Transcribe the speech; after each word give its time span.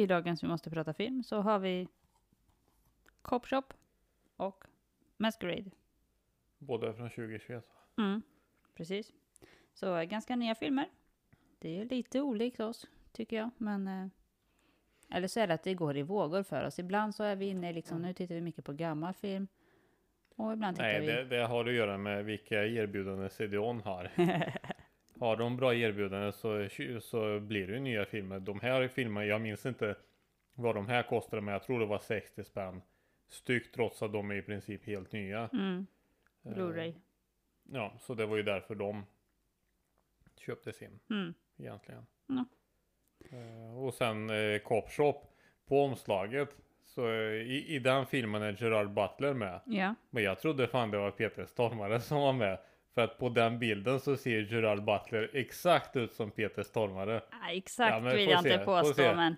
i 0.00 0.06
dagens 0.06 0.42
Vi 0.42 0.48
måste 0.48 0.70
prata 0.70 0.92
film 0.94 1.22
så 1.22 1.40
har 1.40 1.58
vi 1.58 1.88
Cop 3.22 3.46
Shop 3.46 3.62
och 4.36 4.64
Masquerade. 5.16 5.70
Båda 6.58 6.92
från 6.92 7.10
2021. 7.10 7.64
Mm, 7.98 8.22
precis. 8.74 9.12
Så 9.74 9.96
eh, 9.96 10.04
ganska 10.04 10.36
nya 10.36 10.54
filmer. 10.54 10.88
Det 11.58 11.80
är 11.80 11.84
lite 11.84 12.20
olikt 12.20 12.60
oss, 12.60 12.86
tycker 13.12 13.36
jag. 13.36 13.50
Men, 13.56 13.88
eh, 13.88 14.06
eller 15.16 15.28
så 15.28 15.40
är 15.40 15.46
det 15.46 15.54
att 15.54 15.62
det 15.62 15.74
går 15.74 15.96
i 15.96 16.02
vågor 16.02 16.42
för 16.42 16.66
oss. 16.66 16.78
Ibland 16.78 17.14
så 17.14 17.22
är 17.22 17.36
vi 17.36 17.46
inne, 17.46 17.72
liksom, 17.72 18.02
nu 18.02 18.14
tittar 18.14 18.34
vi 18.34 18.40
mycket 18.40 18.64
på 18.64 18.72
gammal 18.72 19.14
film. 19.14 19.48
Och 20.36 20.52
ibland 20.52 20.76
tittar 20.76 20.88
Nej, 20.88 21.00
vi... 21.00 21.06
det, 21.06 21.24
det 21.24 21.46
har 21.46 21.64
att 21.64 21.74
göra 21.74 21.98
med 21.98 22.24
vilka 22.24 22.64
erbjudanden 22.64 23.30
CDON 23.30 23.80
har. 23.80 24.10
har 25.20 25.36
de 25.36 25.56
bra 25.56 25.74
erbjudanden 25.74 26.32
så, 26.32 26.68
så 27.00 27.40
blir 27.40 27.66
det 27.66 27.72
ju 27.72 27.80
nya 27.80 28.04
filmer. 28.04 28.40
De 28.40 28.60
här 28.60 28.88
filmerna, 28.88 29.26
jag 29.26 29.40
minns 29.40 29.66
inte 29.66 29.94
vad 30.54 30.74
de 30.74 30.86
här 30.88 31.02
kostade, 31.02 31.42
men 31.42 31.52
jag 31.52 31.62
tror 31.62 31.80
det 31.80 31.86
var 31.86 31.98
60 31.98 32.44
spänn 32.44 32.82
styck 33.28 33.72
trots 33.72 34.02
att 34.02 34.12
de 34.12 34.30
är 34.30 34.34
i 34.34 34.42
princip 34.42 34.86
helt 34.86 35.12
nya. 35.12 35.48
Mm, 35.52 35.86
Eh, 36.44 36.52
Blu-ray. 36.52 36.94
Ja, 37.72 37.94
så 37.98 38.14
det 38.14 38.26
var 38.26 38.36
ju 38.36 38.42
därför 38.42 38.74
de 38.74 39.06
köptes 40.36 40.82
in 40.82 40.98
Mm. 41.10 41.34
egentligen. 41.58 42.06
Eh, 43.30 43.78
och 43.78 43.94
sen 43.94 44.30
eh, 44.30 44.58
Cop 44.58 44.90
Shop 44.90 45.14
på 45.66 45.84
omslaget. 45.84 46.56
Så 46.84 47.08
eh, 47.08 47.32
i, 47.32 47.64
i 47.68 47.78
den 47.78 48.06
filmen 48.06 48.42
är 48.42 48.56
Gerard 48.62 48.90
Butler 48.90 49.34
med. 49.34 49.60
Ja, 49.66 49.94
Men 50.10 50.22
jag 50.22 50.38
trodde 50.40 50.66
fan 50.66 50.90
det 50.90 50.98
var 50.98 51.10
Peter 51.10 51.46
Stormare 51.46 52.00
som 52.00 52.20
var 52.20 52.32
med. 52.32 52.58
För 53.00 53.04
att 53.04 53.18
på 53.18 53.28
den 53.28 53.58
bilden 53.58 54.00
så 54.00 54.16
ser 54.16 54.40
Gerard 54.40 54.84
Butler 54.84 55.30
exakt 55.32 55.96
ut 55.96 56.12
som 56.12 56.30
Peter 56.30 56.62
Stormare. 56.62 57.20
Ah, 57.30 57.50
exakt 57.50 58.04
Ja, 58.04 58.10
vill 58.10 58.28
jag 58.28 58.42
se, 58.42 58.52
inte 58.52 58.64
påstå, 58.64 59.02
men 59.02 59.36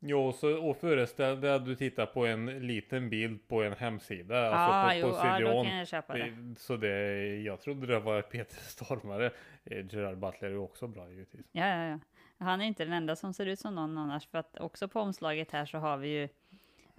Jo, 0.00 0.32
så, 0.32 0.68
och 0.68 0.76
föreställ 0.76 1.40
dig 1.40 1.50
att 1.50 1.64
du 1.64 1.76
tittar 1.76 2.06
på 2.06 2.26
en 2.26 2.66
liten 2.66 3.10
bild 3.10 3.48
på 3.48 3.62
en 3.62 3.72
hemsida. 3.72 4.34
ja, 4.34 4.50
alltså 4.50 5.00
på, 5.00 5.08
jo, 5.08 5.14
på 5.14 5.26
ja, 5.26 5.40
då 5.40 5.64
kan 5.64 5.76
jag 5.76 5.88
köpa 5.88 6.14
det. 6.14 6.54
Så 6.58 6.76
det, 6.76 7.26
jag 7.36 7.60
trodde 7.60 7.86
det 7.86 8.00
var 8.00 8.22
Peter 8.22 8.56
Stormare. 8.60 9.30
Eh, 9.64 9.86
Gerard 9.86 10.18
Butler 10.18 10.48
är 10.48 10.56
också 10.56 10.86
bra 10.86 11.10
givetvis. 11.10 11.46
Ja, 11.52 11.66
ja, 11.66 11.88
ja. 11.88 11.98
Han 12.38 12.60
är 12.60 12.64
inte 12.64 12.84
den 12.84 12.92
enda 12.92 13.16
som 13.16 13.34
ser 13.34 13.46
ut 13.46 13.58
som 13.58 13.74
någon 13.74 13.98
annars, 13.98 14.26
för 14.28 14.38
att 14.38 14.60
också 14.60 14.88
på 14.88 15.00
omslaget 15.00 15.52
här 15.52 15.66
så 15.66 15.78
har 15.78 15.96
vi 15.96 16.08
ju 16.08 16.28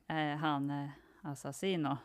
eh, 0.08 0.38
han 0.38 0.70
eh, 0.70 0.90
Assassino. 1.22 1.98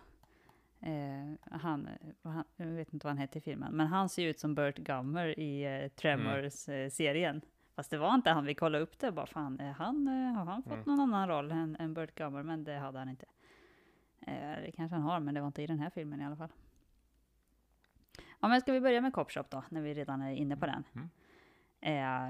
Eh, 0.83 1.59
han, 1.61 1.87
eh, 1.87 2.31
han, 2.33 2.45
jag 2.57 2.67
vet 2.67 2.93
inte 2.93 3.07
vad 3.07 3.11
han 3.11 3.19
heter 3.19 3.39
i 3.39 3.41
filmen, 3.41 3.73
men 3.77 3.87
han 3.87 4.09
ser 4.09 4.23
ju 4.23 4.29
ut 4.31 4.41
som 4.41 4.55
Burt 4.55 4.77
Gummer 4.79 5.39
i 5.39 5.63
eh, 5.83 5.89
Tremors-serien. 5.89 7.41
Fast 7.77 7.91
det 7.91 7.99
var 7.99 8.15
inte 8.15 8.31
han, 8.31 8.45
vi 8.45 8.55
kollade 8.55 8.85
upp 8.85 8.99
det 8.99 9.13
bara, 9.13 9.27
fan, 9.27 9.61
han, 9.79 10.09
eh, 10.09 10.33
har 10.39 10.45
han 10.45 10.63
fått 10.63 10.73
Mm. 10.73 10.85
någon 10.87 11.01
annan 11.01 11.29
roll 11.29 11.51
än, 11.51 11.77
än 11.77 11.95
Burt 11.95 12.15
Gummer? 12.15 12.43
Men 12.43 12.65
det 12.65 12.75
hade 12.79 12.99
han 12.99 13.09
inte. 13.09 13.27
Eh, 14.21 14.63
det 14.65 14.73
kanske 14.77 14.95
han 14.95 15.05
har, 15.05 15.21
men 15.21 15.35
det 15.35 15.41
var 15.41 15.47
inte 15.47 15.63
i 15.63 15.67
den 15.67 15.79
här 15.79 15.91
filmen 15.91 16.21
i 16.21 16.25
alla 16.25 16.37
fall. 16.37 16.53
Ja, 18.41 18.49
men 18.49 18.61
ska 18.61 18.73
vi 18.73 18.81
börja 18.81 19.01
med 19.01 19.13
Cop 19.13 19.31
Shop 19.33 19.45
då, 19.51 19.65
när 19.69 19.81
vi 19.81 19.95
redan 19.95 20.23
är 20.23 20.33
inne 20.33 20.57
på 20.57 20.67
den. 20.67 20.85
Mm. 20.95 21.09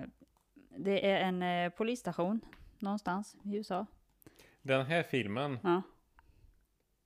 Eh, 0.03 0.08
det 0.77 1.11
är 1.11 1.20
en 1.20 1.42
eh, 1.42 1.70
polisstation 1.70 2.41
någonstans 2.78 3.36
i 3.45 3.56
USA. 3.56 3.86
Den 4.62 4.86
här 4.86 5.03
filmen 5.03 5.58
Ja, 5.62 5.83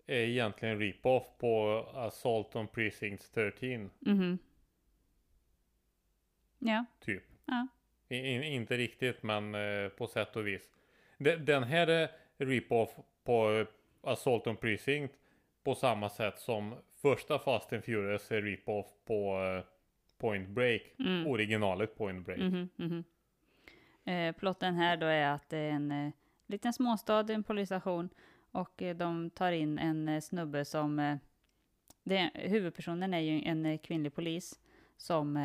är 0.06 0.20
egentligen 0.20 0.78
rip-off 0.78 1.24
på 1.38 1.84
Assault 1.94 2.56
on 2.56 2.68
Precinct 2.68 3.34
13. 3.34 3.90
mhm. 4.00 4.38
Ja, 6.58 6.84
Typ. 7.00 7.22
ja, 7.44 7.66
in, 8.08 8.42
inte 8.42 8.76
riktigt 8.76 9.22
men 9.22 9.54
eh, 9.54 9.88
på 9.88 10.06
sätt 10.06 10.36
och 10.36 10.46
vis. 10.46 10.70
De, 11.18 11.36
den 11.36 11.62
här 11.62 11.86
är 11.86 12.08
rip-off 12.38 12.90
på 13.24 13.50
eh, 13.52 13.66
Assault 14.10 14.46
on 14.46 14.56
Precinct 14.56 15.14
på 15.64 15.74
samma 15.74 16.10
sätt 16.10 16.38
som 16.38 16.74
första 17.02 17.38
Fast 17.38 17.72
and 17.72 17.84
Furious 17.84 18.30
är 18.30 18.42
rip-off 18.42 18.86
på 19.04 19.42
eh, 19.42 19.64
Point 20.18 20.48
Break. 20.48 20.82
Mm. 20.98 21.26
Originalet 21.26 21.96
Point 21.96 22.26
Break. 22.26 22.38
mhm, 22.38 22.68
mhm. 22.76 23.04
Eh, 24.04 24.32
plotten 24.32 24.74
här 24.74 24.96
då 24.96 25.06
är 25.06 25.28
att 25.30 25.48
det 25.48 25.58
är 25.58 25.70
en 25.70 26.12
liten 26.46 26.72
småstad, 26.72 27.32
en 27.32 27.42
polisstation. 27.42 28.08
Och 28.56 28.82
eh, 28.82 28.96
de 28.96 29.30
tar 29.30 29.52
in 29.52 29.78
en 29.78 30.08
eh, 30.08 30.20
snubbe 30.20 30.64
som... 30.64 30.98
Eh, 30.98 31.16
det, 32.02 32.30
huvudpersonen 32.34 33.14
är 33.14 33.20
ju 33.20 33.42
en 33.42 33.78
kvinnlig 33.78 34.14
polis 34.14 34.60
som 34.96 35.36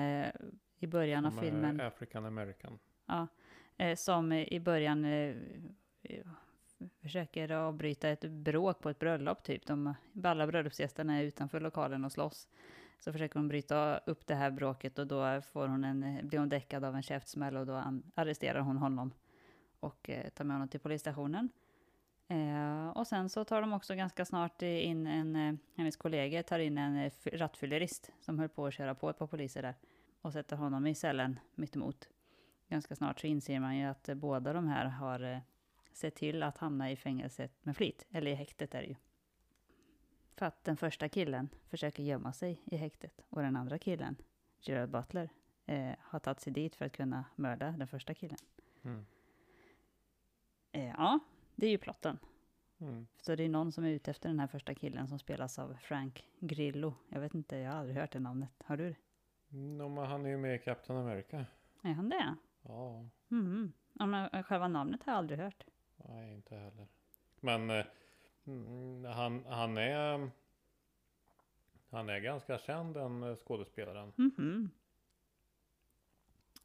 i 0.79 0.87
början 0.87 1.25
av 1.25 1.31
filmen... 1.31 1.81
African 1.81 2.25
American. 2.25 2.79
Ja, 3.05 3.27
som 3.95 4.33
i 4.33 4.59
början 4.59 5.05
försöker 7.01 7.51
avbryta 7.51 8.09
ett 8.09 8.21
bråk 8.21 8.79
på 8.79 8.89
ett 8.89 8.99
bröllop 8.99 9.43
typ. 9.43 9.65
De, 9.65 9.93
alla 10.23 10.47
bröllopsgästerna 10.47 11.17
är 11.17 11.23
utanför 11.23 11.59
lokalen 11.59 12.05
och 12.05 12.11
slåss. 12.11 12.47
Så 12.99 13.11
försöker 13.11 13.39
hon 13.39 13.47
bryta 13.47 13.97
upp 13.97 14.27
det 14.27 14.35
här 14.35 14.51
bråket 14.51 14.99
och 14.99 15.07
då 15.07 15.41
får 15.41 15.67
hon 15.67 15.83
en, 15.83 16.27
blir 16.27 16.39
hon 16.39 16.49
däckad 16.49 16.83
av 16.83 16.95
en 16.95 17.03
käftsmäll 17.03 17.57
och 17.57 17.65
då 17.65 18.01
arresterar 18.15 18.59
hon 18.59 18.77
honom 18.77 19.13
och 19.79 20.09
tar 20.33 20.43
med 20.43 20.55
honom 20.55 20.67
till 20.67 20.79
polisstationen. 20.79 21.49
Eh, 22.31 22.89
och 22.89 23.07
sen 23.07 23.29
så 23.29 23.45
tar 23.45 23.61
de 23.61 23.73
också 23.73 23.95
ganska 23.95 24.25
snart 24.25 24.61
in 24.61 25.07
en, 25.07 25.35
eh, 25.35 25.53
hennes 25.75 25.97
kollega 25.97 26.43
tar 26.43 26.59
in 26.59 26.77
en 26.77 26.97
eh, 26.97 27.11
rattfyllerist 27.33 28.11
som 28.19 28.39
höll 28.39 28.49
på 28.49 28.65
att 28.65 28.73
köra 28.73 28.95
på 28.95 29.09
ett 29.09 29.17
par 29.17 29.27
poliser 29.27 29.61
där 29.61 29.75
och 30.21 30.33
sätter 30.33 30.55
honom 30.55 30.87
i 30.87 30.95
cellen 30.95 31.39
mittemot 31.55 32.09
ganska 32.67 32.95
snart 32.95 33.19
så 33.19 33.27
inser 33.27 33.59
man 33.59 33.77
ju 33.77 33.85
att 33.85 34.09
båda 34.15 34.53
de 34.53 34.67
här 34.67 34.85
har 34.85 35.41
sett 35.93 36.15
till 36.15 36.43
att 36.43 36.57
hamna 36.57 36.91
i 36.91 36.95
fängelset 36.95 37.65
med 37.65 37.77
flit, 37.77 38.05
eller 38.11 38.31
i 38.31 38.35
häktet 38.35 38.75
är 38.75 38.81
det 38.81 38.87
ju. 38.87 38.95
För 40.35 40.45
att 40.45 40.63
den 40.63 40.77
första 40.77 41.09
killen 41.09 41.49
försöker 41.69 42.03
gömma 42.03 42.33
sig 42.33 42.61
i 42.65 42.77
häktet 42.77 43.21
och 43.29 43.41
den 43.41 43.55
andra 43.55 43.77
killen, 43.77 44.15
Gerard 44.59 44.89
Butler, 44.89 45.29
har 45.99 46.19
tagit 46.19 46.39
sig 46.39 46.53
dit 46.53 46.75
för 46.75 46.85
att 46.85 46.91
kunna 46.91 47.25
mörda 47.35 47.71
den 47.71 47.87
första 47.87 48.13
killen. 48.13 48.37
Mm. 48.83 49.05
Ja, 50.71 51.19
det 51.61 51.67
är 51.67 51.71
ju 51.71 51.77
plotten. 51.77 52.19
Mm. 52.79 53.07
Så 53.21 53.35
det 53.35 53.43
är 53.43 53.49
någon 53.49 53.71
som 53.71 53.83
är 53.83 53.89
ute 53.89 54.11
efter 54.11 54.29
den 54.29 54.39
här 54.39 54.47
första 54.47 54.75
killen 54.75 55.07
som 55.07 55.19
spelas 55.19 55.59
av 55.59 55.73
Frank 55.81 56.25
Grillo. 56.39 56.93
Jag 57.09 57.19
vet 57.19 57.33
inte, 57.33 57.57
jag 57.57 57.71
har 57.71 57.77
aldrig 57.79 57.97
hört 57.97 58.11
det 58.11 58.19
namnet. 58.19 58.63
Har 58.65 58.77
du 58.77 58.89
det? 58.89 58.95
No, 59.57 59.89
men 59.89 60.05
han 60.05 60.25
är 60.25 60.29
ju 60.29 60.37
med 60.37 60.55
i 60.55 60.59
Captain 60.59 60.99
America. 60.99 61.45
Är 61.81 61.93
han 61.93 62.09
det? 62.09 62.35
Ja, 62.61 63.05
Mm. 63.31 63.71
Men 63.93 64.43
själva 64.43 64.67
namnet 64.67 65.03
har 65.03 65.13
jag 65.13 65.17
aldrig 65.17 65.39
hört. 65.39 65.65
nej 65.95 66.33
inte 66.33 66.55
heller. 66.55 66.87
Men 67.39 67.69
eh, 67.69 67.85
mm, 68.47 69.05
han, 69.05 69.45
han 69.45 69.77
är 69.77 70.29
han 71.89 72.09
är 72.09 72.19
ganska 72.19 72.57
känd 72.57 72.93
den 72.93 73.23
eh, 73.23 73.35
skådespelaren. 73.35 74.13
Mhm. 74.15 74.71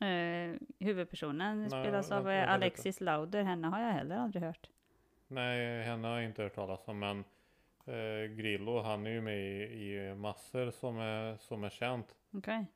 Eh, 0.00 0.60
huvudpersonen 0.78 1.60
Nej, 1.60 1.70
spelas 1.70 2.10
av 2.10 2.18
eh, 2.18 2.24
vänta 2.24 2.52
Alexis 2.52 3.00
Lauder. 3.00 3.42
Henne 3.42 3.66
har 3.66 3.80
jag 3.80 3.92
heller 3.92 4.16
aldrig 4.16 4.42
hört. 4.42 4.70
Nej, 5.28 5.82
henne 5.82 6.08
har 6.08 6.14
jag 6.14 6.24
inte 6.24 6.42
hört 6.42 6.54
talas 6.54 6.88
om 6.88 6.98
men 6.98 7.24
eh, 7.84 8.26
Grillo 8.36 8.80
han 8.82 9.06
är 9.06 9.10
ju 9.10 9.20
med 9.20 9.38
i, 9.38 9.62
i 9.96 10.14
massor 10.14 10.70
som 10.70 10.98
är, 10.98 11.36
som 11.36 11.64
är 11.64 11.70
känt. 11.70 12.16
Okej. 12.32 12.66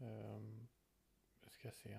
Um, 0.00 0.68
ska 1.46 1.70
se. 1.70 1.98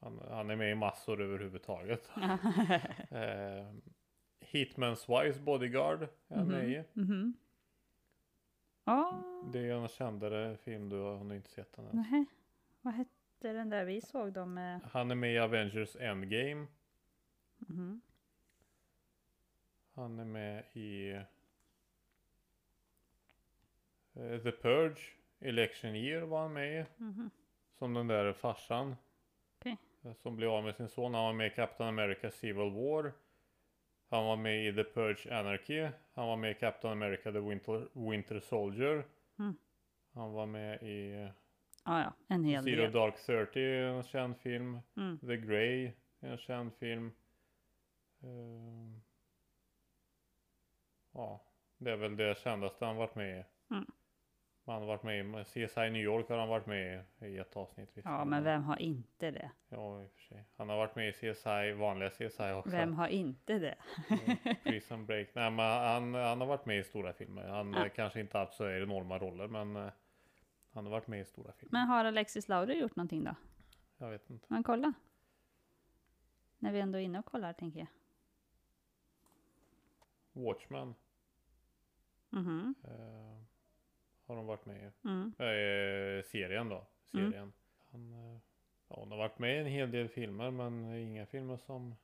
Han, 0.00 0.20
han 0.30 0.50
är 0.50 0.56
med 0.56 0.70
i 0.72 0.74
massor 0.74 1.20
överhuvudtaget. 1.22 2.10
Ehm, 3.10 3.82
Hitman's 4.40 5.08
Wives 5.22 5.38
Bodyguard 5.38 6.02
är 6.28 6.36
han 6.36 6.46
med 6.48 6.68
i. 6.70 6.84
Mhm. 6.92 7.36
Ja, 8.84 9.22
Det 9.52 9.58
är 9.58 9.72
en 9.74 9.88
kändare 9.88 10.56
film 10.56 10.88
du 10.88 10.96
har 10.96 11.24
nog 11.24 11.36
inte 11.36 11.50
sett 11.50 11.72
den 11.72 11.86
än. 11.86 11.96
nähä. 11.96 12.24
Vad 12.80 12.94
hette 12.94 13.52
den 13.52 13.70
där 13.70 13.84
vi 13.84 14.00
såg 14.00 14.32
dem 14.32 14.54
med? 14.54 14.80
Han 14.92 15.10
är 15.10 15.14
med 15.14 15.34
i 15.34 15.38
Avengers 15.38 15.96
Endgame. 15.96 16.66
Mhm. 17.58 18.00
Han 19.94 20.18
är 20.18 20.24
med 20.24 20.64
i 20.72 21.10
eh, 24.14 24.38
The 24.42 24.52
Purge. 24.52 25.00
Election 25.40 25.94
Year 25.96 26.22
var 26.22 26.42
han 26.42 26.52
med 26.52 26.80
i. 26.80 26.84
Mhm. 27.02 27.30
Som 27.78 27.94
den 27.94 28.06
där 28.06 28.32
farsan. 28.32 28.96
Okej. 29.60 29.76
eh, 30.02 30.12
Som 30.12 30.36
blev 30.36 30.50
av 30.50 30.64
med 30.64 30.76
sin 30.76 30.88
son. 30.88 31.14
Han 31.14 31.24
var 31.24 31.32
med 31.32 31.46
i 31.46 31.50
Captain 31.50 31.88
America 31.88 32.30
Civil 32.30 32.70
War. 32.72 33.12
Han 34.10 34.24
var 34.24 34.36
med 34.36 34.66
i 34.68 34.72
The 34.74 34.84
Purge 34.84 35.38
Anarchy. 35.38 35.88
Han 36.14 36.26
var 36.28 36.36
med 36.36 36.50
i 36.50 36.54
Captain 36.54 36.92
America 36.92 37.32
The 37.32 37.38
Winter, 37.40 37.88
Winter 38.10 38.40
Soldier. 38.40 39.04
Mm. 39.38 39.56
Han 40.12 40.32
var 40.32 40.46
med 40.46 40.82
i 40.82 41.28
Ja, 41.84 42.00
ja, 42.02 42.12
en 42.28 42.44
hel 42.44 42.62
Zero 42.64 42.76
del. 42.82 42.92
Dark 42.92 43.16
Thirty, 43.26 43.60
en 43.60 44.02
känd 44.02 44.36
film. 44.36 44.78
Mm. 44.96 45.18
The 45.18 45.36
Grey, 45.36 45.92
en 46.20 46.38
känd 46.38 46.72
film. 46.74 47.12
Ehm, 48.22 48.73
ja, 51.14 51.40
det 51.78 51.90
är 51.90 51.96
väl 51.96 52.16
det 52.16 52.38
kändaste 52.38 52.84
han 52.84 52.96
varit 52.96 53.14
med 53.14 53.38
i. 53.40 53.44
Mm. 53.74 53.86
Han 54.66 54.80
har 54.82 54.86
varit 54.86 55.02
med 55.02 55.40
i 55.40 55.44
CSI 55.44 55.90
New 55.90 56.02
York 56.02 56.28
har 56.28 56.38
han 56.38 56.48
varit 56.48 56.66
med 56.66 57.04
i 57.20 57.38
ett 57.38 57.56
avsnitt. 57.56 57.90
visst. 57.94 58.04
Ja, 58.04 58.24
men 58.24 58.44
vem 58.44 58.62
har 58.62 58.76
inte 58.82 59.30
det? 59.30 59.50
Ja, 59.68 60.02
i 60.02 60.06
och 60.06 60.10
för 60.12 60.20
sig. 60.22 60.44
Han 60.56 60.68
har 60.68 60.76
varit 60.76 60.96
med 60.96 61.08
i 61.08 61.12
CSI, 61.12 61.72
vanliga 61.72 62.10
CSI 62.10 62.52
också. 62.52 62.70
Vem 62.70 62.92
har 62.94 63.08
inte 63.08 63.58
det? 63.58 63.74
Mm, 64.08 64.56
Prison 64.64 65.06
Break. 65.06 65.28
Nej, 65.34 65.50
men 65.50 65.64
han, 65.66 66.14
han 66.14 66.40
har 66.40 66.46
varit 66.46 66.66
med 66.66 66.78
i 66.78 66.84
stora 66.84 67.12
filmer. 67.12 67.48
Han 67.48 67.72
Ja. 67.72 67.88
kanske 67.88 68.20
inte 68.20 68.38
haft 68.38 68.54
så 68.54 68.68
enorma 68.70 69.18
roller, 69.18 69.48
men 69.48 69.76
eh, 69.76 69.92
han 70.72 70.84
har 70.84 70.90
varit 70.90 71.06
med 71.06 71.20
i 71.20 71.24
stora 71.24 71.52
filmer. 71.52 71.72
Men 71.78 71.86
har 71.88 72.04
Alexis 72.04 72.48
Lauder 72.48 72.74
gjort 72.74 72.96
någonting 72.96 73.24
då? 73.24 73.34
Jag 73.98 74.10
vet 74.10 74.30
inte. 74.30 74.46
Men 74.48 74.62
kolla. 74.62 74.92
När 76.58 76.72
vi 76.72 76.80
ändå 76.80 76.98
är 76.98 77.02
inne 77.02 77.18
och 77.18 77.24
kollar, 77.26 77.52
tänker 77.52 77.78
jag. 77.78 77.88
Watchmen 80.32 80.94
Mhm. 82.34 82.74
eh, 82.84 83.42
har 84.26 84.36
de 84.36 84.46
varit 84.46 84.66
med 84.66 84.76
i. 84.86 85.08
Mm. 85.08 85.26
Eh, 85.38 86.22
serien 86.24 86.68
då. 86.68 86.86
Mm. 87.12 87.30
Serien. 87.30 87.52
Han, 87.90 88.12
eh, 88.12 88.40
ja, 88.88 88.96
hon 88.96 89.10
har 89.10 89.18
varit 89.18 89.38
med 89.38 89.56
i 89.56 89.60
en 89.60 89.66
hel 89.66 89.90
del 89.90 90.08
filmer, 90.08 90.50
men 90.50 90.94
inga 90.94 91.26
filmer 91.26 91.56
som 91.56 91.94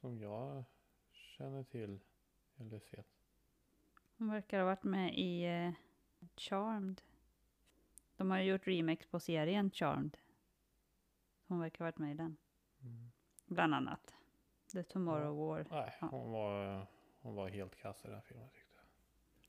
som 0.00 0.18
jag 0.18 0.64
känner 1.12 1.62
till 1.64 2.00
eller 2.56 2.78
sett. 2.78 3.06
Hon 4.18 4.30
verkar 4.30 4.58
ha 4.58 4.64
varit 4.66 4.84
med 4.84 5.14
i 5.18 5.46
Charmed. 6.36 7.02
De 8.16 8.30
har 8.30 8.38
ju 8.38 8.44
gjort 8.50 8.66
remakes 8.66 9.06
på 9.06 9.20
serien 9.20 9.70
Charmed. 9.70 10.16
Hon 11.46 11.60
verkar 11.60 11.78
ha 11.78 11.86
varit 11.86 11.98
med 11.98 12.10
i 12.10 12.14
den. 12.14 12.36
Mm. 12.82 13.10
Bland 13.46 13.74
annat. 13.74 14.14
The 14.72 14.82
Tomorrow 14.82 15.36
War. 15.48 15.66
Nej, 15.70 15.94
Ja. 16.00 16.06
hon 16.06 16.30
var, 16.32 16.86
hon 17.22 17.34
var 17.34 17.48
helt 17.48 17.76
kass 17.76 18.04
i 18.04 18.08
den 18.08 18.22
filmen. 18.22 18.48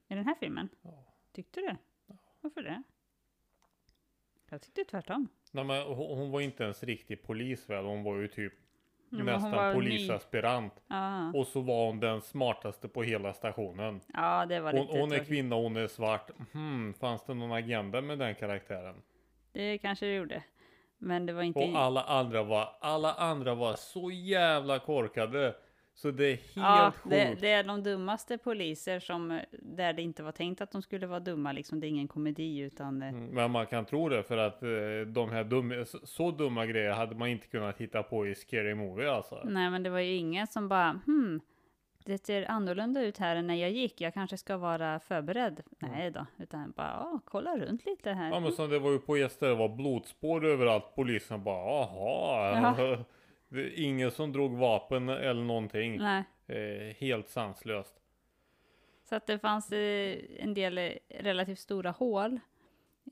I 0.08 0.16
den 0.16 0.26
här 0.26 0.36
filmen? 0.40 0.70
Ja. 0.82 1.04
Tyckte 1.32 1.60
du? 1.60 1.76
Ja. 2.08 2.16
Varför 2.42 2.62
det? 2.62 2.84
Jag 4.50 4.62
tyckte 4.62 4.84
tvärtom. 4.84 5.28
Nej, 5.52 5.64
men 5.64 5.82
hon, 5.88 6.18
hon 6.18 6.32
var 6.32 6.42
inte 6.42 6.64
ens 6.64 6.84
riktig 6.84 7.24
polis 7.24 7.70
väl? 7.70 7.86
Hon 7.86 8.04
var 8.04 8.16
ju 8.16 8.28
typ 8.28 8.54
hon 9.10 9.26
nästan 9.26 9.74
polisaspirant. 9.74 10.74
Ja, 10.88 11.32
Och 11.34 11.48
så 11.48 11.62
var 11.62 11.86
hon 11.88 12.00
den 12.00 12.22
smartaste 12.22 12.88
på 12.88 13.04
hela 13.04 13.34
stationen. 13.34 14.02
ja 14.14 14.46
det 14.46 14.60
var 14.60 14.74
Hon, 14.74 14.88
hon 14.88 15.12
är 15.12 15.24
kvinna, 15.24 15.56
hon 15.56 15.78
är 15.78 15.88
svart. 15.88 16.32
Hmm, 16.54 16.94
fanns 16.94 17.26
det 17.26 17.34
någon 17.34 17.52
agenda 17.52 18.02
med 18.02 18.20
den 18.20 18.36
karaktären? 18.36 19.02
Det 19.52 19.78
kanske 19.78 20.06
det 20.06 20.14
gjorde. 20.16 20.44
Men 20.98 21.26
det 21.26 21.34
var 21.34 21.44
inte... 21.44 21.60
Och 21.60 21.78
alla 21.78 22.04
andra 22.04 22.44
var, 22.44 22.78
alla 22.82 23.14
andra 23.14 23.56
var 23.56 23.74
så 23.74 24.12
jävla 24.12 24.80
korkade. 24.80 25.56
Så 26.00 26.12
det 26.12 26.26
är 26.26 26.30
helt 26.36 26.42
ja, 26.56 26.92
sjukt. 26.96 27.10
det, 27.10 27.36
det 27.42 27.52
är 27.52 27.64
de 27.64 27.84
dummaste 27.84 28.38
poliser 28.38 29.00
som, 29.00 29.32
eh, 29.32 29.42
där 29.52 29.94
det 29.94 30.02
inte 30.02 30.24
var 30.24 30.32
tänkt 30.32 30.62
att 30.62 30.72
de 30.72 30.82
skulle 30.82 31.08
vara 31.08 31.20
dumma 31.20 31.52
liksom. 31.52 31.80
Det 31.80 31.88
är 31.88 31.90
ingen 31.90 32.08
komedi 32.08 32.58
utan... 32.60 33.02
eh, 33.02 33.10
Mm, 33.10 33.26
Men 33.28 33.52
man 33.52 33.66
kan 33.68 33.86
tro 33.86 34.10
det 34.10 34.24
för 34.24 34.38
att 34.38 34.64
eh, 34.64 34.70
de 35.08 35.32
här 35.32 35.44
dum, 35.44 35.86
så, 36.04 36.32
dumma 36.32 36.66
grejer 36.66 36.92
hade 36.92 37.16
man 37.16 37.28
inte 37.28 37.48
kunnat 37.48 37.78
hitta 37.82 38.04
på 38.04 38.28
i 38.28 38.36
Scary 38.36 38.76
Movie 38.76 39.12
alltså. 39.12 39.42
Nej, 39.46 39.70
men 39.70 39.84
det 39.84 39.90
var 39.90 40.00
ju 40.00 40.16
ingen 40.16 40.48
som 40.48 40.68
bara, 40.68 41.00
hmm, 41.06 41.42
det 42.06 42.26
ser 42.26 42.52
annorlunda 42.52 43.02
ut 43.02 43.18
här 43.18 43.36
än 43.36 43.48
när 43.48 43.56
jag 43.56 43.72
gick. 43.72 44.02
Jag 44.02 44.14
kanske 44.14 44.38
ska 44.38 44.58
vara 44.58 45.00
förberedd. 45.00 45.62
Nej 45.80 46.12
då, 46.12 46.26
utan 46.38 46.72
bara, 46.72 46.88
ja, 46.88 47.20
kolla 47.26 47.58
runt 47.58 47.86
lite 47.86 48.10
här. 48.12 48.22
Mm. 48.28 48.34
Ja 48.34 48.40
men 48.40 48.52
som 48.52 48.70
det 48.70 48.80
var 48.80 48.92
ju 48.92 49.00
på 49.00 49.16
ett 49.16 49.32
ställe, 49.32 49.52
det 49.52 49.58
var 49.58 49.70
blodspår 49.76 50.46
överallt. 50.46 50.96
Polisen 50.96 51.44
bara, 51.44 51.58
jaha. 51.58 52.98
Det 53.50 53.74
ingen 53.80 54.12
som 54.12 54.32
drog 54.32 54.52
vapen 54.58 55.10
eller 55.10 55.44
någonting. 55.44 55.98
Nej, 55.98 56.24
Eh, 56.50 56.96
helt 56.96 57.30
sanslöst. 57.30 57.94
så 59.04 59.16
att 59.16 59.28
det 59.28 59.40
fanns 59.40 59.72
eh, 59.72 60.18
en 60.40 60.54
del 60.54 60.78
eh, 60.78 60.92
relativt 61.10 61.60
stora 61.60 61.92
hål. 61.92 62.40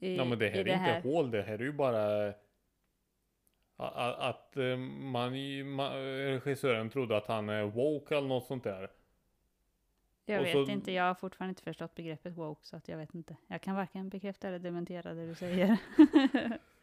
I, 0.01 0.15
Ja 0.17 0.25
men 0.25 0.39
det 0.39 0.49
här 0.49 0.67
är 0.67 0.95
inte 0.97 1.09
hål, 1.09 1.31
det 1.31 1.41
här 1.41 1.53
är 1.53 1.63
ju 1.63 1.71
bara 1.71 2.27
a- 2.29 2.33
a- 3.95 4.15
att 4.29 4.57
eh, 4.57 4.77
man, 4.77 5.33
ma- 5.35 5.93
regissören 6.33 6.89
trodde 6.89 7.17
att 7.17 7.27
han 7.27 7.49
är 7.49 7.63
woke 7.63 8.17
eller 8.17 8.27
något 8.27 8.45
sånt 8.45 8.63
där. 8.63 8.89
Jag 10.25 10.39
och 10.39 10.45
vet 10.45 10.53
så- 10.53 10.71
inte, 10.71 10.91
jag 10.91 11.03
har 11.03 11.13
fortfarande 11.15 11.49
inte 11.51 11.63
förstått 11.63 11.95
begreppet 11.95 12.33
woke, 12.38 12.65
så 12.65 12.77
att 12.77 12.88
jag 12.88 12.97
vet 12.97 13.15
inte. 13.15 13.35
Jag 13.47 13.61
kan 13.61 13.75
varken 13.75 14.09
bekräfta 14.09 14.47
eller 14.47 14.59
dementera 14.59 15.13
det 15.13 15.27
du 15.27 15.35
säger. 15.35 15.77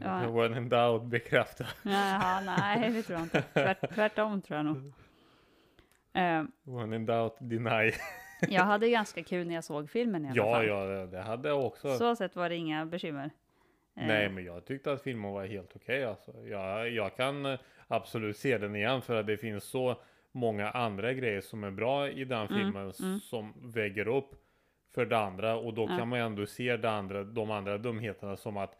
Ja. 0.00 0.30
When 0.30 0.56
in 0.56 0.68
doubt, 0.68 1.02
bekräfta. 1.04 1.64
Jaha, 1.82 2.40
nej, 2.40 2.90
det 2.90 3.02
tror 3.02 3.18
jag 3.18 3.24
inte. 3.26 3.42
Tvärt, 3.42 3.94
tvärtom 3.94 4.42
tror 4.42 4.56
jag 4.56 4.66
nog. 4.66 4.92
Eh, 6.12 6.44
When 6.62 6.92
in 6.92 7.06
doubt, 7.06 7.36
deny. 7.40 7.92
jag 8.48 8.62
hade 8.64 8.88
ganska 8.90 9.22
kul 9.22 9.46
när 9.46 9.54
jag 9.54 9.64
såg 9.64 9.90
filmen 9.90 10.24
i 10.24 10.28
alla 10.28 10.36
Ja, 10.36 10.54
fall. 10.54 10.66
ja, 10.66 10.84
det- 10.84 11.06
det 11.06 11.20
hade 11.22 11.48
jag 11.48 11.64
också. 11.66 11.94
Så 11.94 12.16
sett 12.16 12.36
var 12.36 12.48
det 12.48 12.56
inga 12.56 12.86
bekymmer. 12.86 13.30
Eh, 13.96 14.06
Nej, 14.06 14.28
men 14.28 14.44
jag 14.44 14.64
tyckte 14.64 14.92
att 14.92 15.02
filmen 15.02 15.32
var 15.32 15.46
helt 15.46 15.76
okej 15.76 16.04
alltså. 16.04 16.32
Jag, 16.46 16.90
jag 16.90 17.16
kan 17.16 17.46
eh, 17.46 17.58
absolut 17.88 18.36
se 18.36 18.58
den 18.58 18.76
igen 18.76 19.02
för 19.02 19.14
att 19.20 19.26
det 19.26 19.36
finns 19.36 19.64
så 19.64 19.96
många 20.32 20.70
andra 20.70 21.12
grejer 21.12 21.40
som 21.40 21.64
är 21.64 21.70
bra 21.70 22.08
i 22.08 22.24
den 22.24 22.46
Mm, 22.46 22.48
filmen 22.58 22.92
mm. 23.02 23.20
som 23.20 23.52
väger 23.74 24.08
upp 24.08 24.30
för 24.94 25.06
det 25.06 25.18
andra 25.18 25.56
och 25.56 25.74
då 25.74 25.86
Ja. 25.90 25.96
kan 25.98 26.08
man 26.08 26.18
ändå 26.18 26.46
se 26.46 26.76
det 26.76 26.90
andra, 26.90 27.24
de 27.24 27.50
andra 27.50 27.78
dumheterna 27.78 28.36
som 28.36 28.56
att 28.56 28.76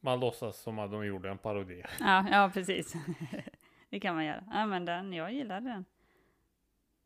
man 0.00 0.20
låtsas 0.20 0.56
som 0.56 0.78
att 0.78 0.90
de 0.90 1.06
gjorde 1.06 1.30
en 1.30 1.38
parodi. 1.38 1.82
Ja, 2.00 2.26
ja 2.30 2.50
precis. 2.54 2.94
det 3.90 4.00
kan 4.00 4.14
man 4.14 4.24
göra. 4.24 4.44
Ja, 4.50 4.66
men 4.66 4.84
den, 4.84 5.12
jag 5.12 5.32
gillade 5.32 5.68
den. 5.68 5.84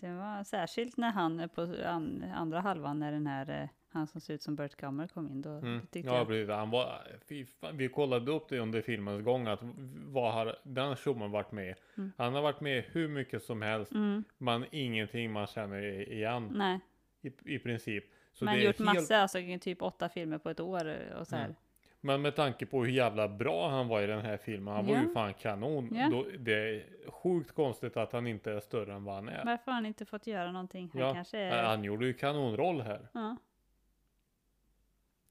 Det 0.00 0.12
var 0.12 0.44
särskilt 0.44 0.96
när 0.96 1.10
han 1.10 1.48
på 1.54 1.76
an, 1.86 2.24
andra 2.34 2.60
halvan, 2.60 2.98
när 2.98 3.12
den 3.12 3.26
här, 3.26 3.62
eh, 3.62 3.68
han 3.88 4.06
som 4.06 4.20
ser 4.20 4.34
ut 4.34 4.42
som 4.42 4.56
Burt 4.56 4.76
Gummer 4.76 5.06
kom 5.06 5.28
in. 5.28 5.42
Då 5.42 5.50
Mm. 5.50 5.80
Ja, 5.92 6.00
jag, 6.16 6.26
precis. 6.26 6.48
Han 6.48 6.70
var, 6.70 7.72
vi 7.72 7.88
kollade 7.88 8.32
upp 8.32 8.48
det 8.48 8.58
under 8.58 8.82
filmens 8.82 9.24
gång 9.24 9.46
att 9.46 9.60
vad 10.06 10.32
har 10.32 10.56
den 10.62 10.96
tjommen 10.96 11.30
varit 11.30 11.52
med? 11.52 11.74
Mm. 11.96 12.12
Han 12.16 12.34
har 12.34 12.42
varit 12.42 12.60
med 12.60 12.84
hur 12.92 13.08
mycket 13.08 13.42
som 13.42 13.62
helst, 13.62 13.92
mm, 13.92 14.24
men 14.38 14.64
ingenting 14.70 15.32
man 15.32 15.46
känner 15.46 16.12
igen 16.12 16.52
nej, 16.54 16.80
i, 17.22 17.54
i 17.54 17.58
princip. 17.58 18.04
Så 18.38 18.44
men 18.44 18.54
gjort 18.54 18.64
helt- 18.64 18.78
massa, 18.78 19.16
alltså 19.16 19.38
typ 19.60 19.82
åtta 19.82 20.08
filmer 20.08 20.38
på 20.38 20.50
ett 20.50 20.60
år 20.60 20.88
eh, 20.88 21.16
och 21.18 21.26
så 21.26 21.36
här. 21.36 21.44
Mm. 21.44 21.56
Men 22.00 22.22
med 22.22 22.36
tanke 22.36 22.66
på 22.66 22.84
hur 22.84 22.90
jävla 22.92 23.28
bra 23.28 23.68
han 23.70 23.88
var 23.88 24.02
i 24.02 24.06
den 24.06 24.20
här 24.20 24.36
filmen, 24.36 24.74
han 24.74 24.86
var 24.86 24.94
Ja. 24.94 25.02
ju 25.02 25.08
fan 25.12 25.34
kanon. 25.34 25.94
Ja. 25.94 26.08
Då, 26.08 26.26
det 26.38 26.52
är 26.54 27.10
sjukt 27.10 27.52
konstigt 27.52 27.96
att 27.96 28.12
han 28.12 28.26
inte 28.26 28.52
är 28.52 28.60
större 28.60 28.94
än 28.94 29.04
vad 29.04 29.14
han 29.14 29.28
är. 29.28 29.44
Varför 29.44 29.64
har 29.66 29.72
han 29.72 29.87
inte 29.87 30.04
fått 30.04 30.26
göra 30.26 30.52
någonting? 30.52 30.90
Han 30.92 31.02
Ja, 31.02 31.14
kanske 31.14 31.38
är... 31.38 31.62
Han 31.62 31.84
gjorde 31.84 32.06
ju 32.06 32.12
kanonroll 32.14 32.80
här. 32.80 33.08
Ja. 33.12 33.37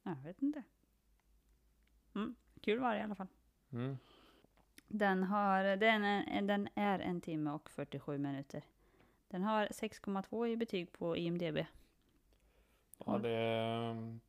Jag 0.03 0.15
vet 0.23 0.41
inte. 0.41 0.63
Mm, 2.15 2.35
kul 2.61 2.79
var 2.79 2.93
det 2.93 2.99
i 2.99 3.03
alla 3.03 3.15
fall. 3.15 3.27
Mm. 3.73 3.97
Den, 4.87 5.23
har, 5.23 5.63
den, 5.63 6.03
är, 6.03 6.41
den 6.41 6.67
är 6.75 6.99
en 6.99 7.21
timme 7.21 7.51
och 7.51 7.69
47 7.69 8.17
minuter. 8.17 8.63
Den 9.27 9.43
har 9.43 9.65
6,2 9.67 10.47
i 10.47 10.57
betyg 10.57 10.91
på 10.91 11.17
IMDB. 11.17 11.57
Ja, 12.97 13.15
Mm. 13.15 13.21
det. 13.21 14.19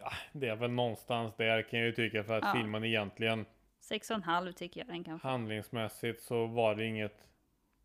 Ja, 0.00 0.12
det 0.32 0.48
är 0.48 0.56
väl 0.56 0.70
någonstans 0.70 1.34
där 1.36 1.62
kan 1.62 1.78
jag 1.78 1.86
ju 1.86 1.92
tycka 1.92 2.24
för 2.24 2.38
att 2.38 2.44
Ja. 2.44 2.52
filmen 2.60 2.84
egentligen 2.84 3.46
6,5 3.80 4.52
tycker 4.52 4.80
jag 4.80 4.88
den 4.88 5.04
kan 5.04 5.20
få. 5.20 5.28
handlingsmässigt 5.28 6.22
så 6.22 6.46
var 6.46 6.74
det 6.74 6.84
inget 6.86 7.26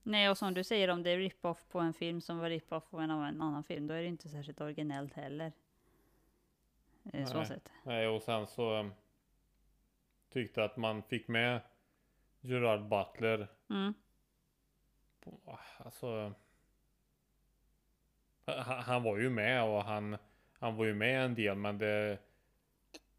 Nej, 0.04 0.30
och 0.30 0.38
som 0.38 0.54
du 0.54 0.64
säger, 0.64 0.88
om 0.90 1.04
det 1.04 1.10
är 1.10 1.18
rip-off 1.18 1.66
på 1.70 1.80
en 1.80 1.94
film 1.94 2.22
som 2.22 2.38
var 2.38 2.50
rip-off 2.50 2.90
på 2.90 3.00
en, 3.00 3.10
en 3.10 3.42
annan 3.42 3.64
film, 3.64 3.88
då 3.88 3.94
är 3.94 4.02
det 4.02 4.08
inte 4.08 4.30
särskilt 4.30 4.62
originellt 4.62 5.14
heller. 5.14 5.52
Eh, 7.14 7.26
Så 7.26 7.38
Nej. 7.38 7.46
sett. 7.48 7.72
Nej, 7.84 8.08
och 8.08 8.22
sen 8.24 8.48
så 8.48 8.80
um, 8.80 8.94
tyckte 10.30 10.64
att 10.64 10.78
man 10.78 11.04
fick 11.04 11.28
med 11.28 11.60
Gerard 12.42 12.82
Butler 12.88 13.48
Mm. 13.70 13.94
på, 15.20 15.60
alltså 15.78 16.34
han, 18.46 18.84
han 18.84 19.04
var 19.04 19.18
ju 19.18 19.30
med 19.30 19.64
och 19.64 19.84
han 19.84 20.18
han 20.60 20.76
var 20.76 20.86
ju 20.86 20.94
med 20.94 21.26
en 21.26 21.36
del 21.36 21.56
men 21.58 21.78
det 21.78 22.18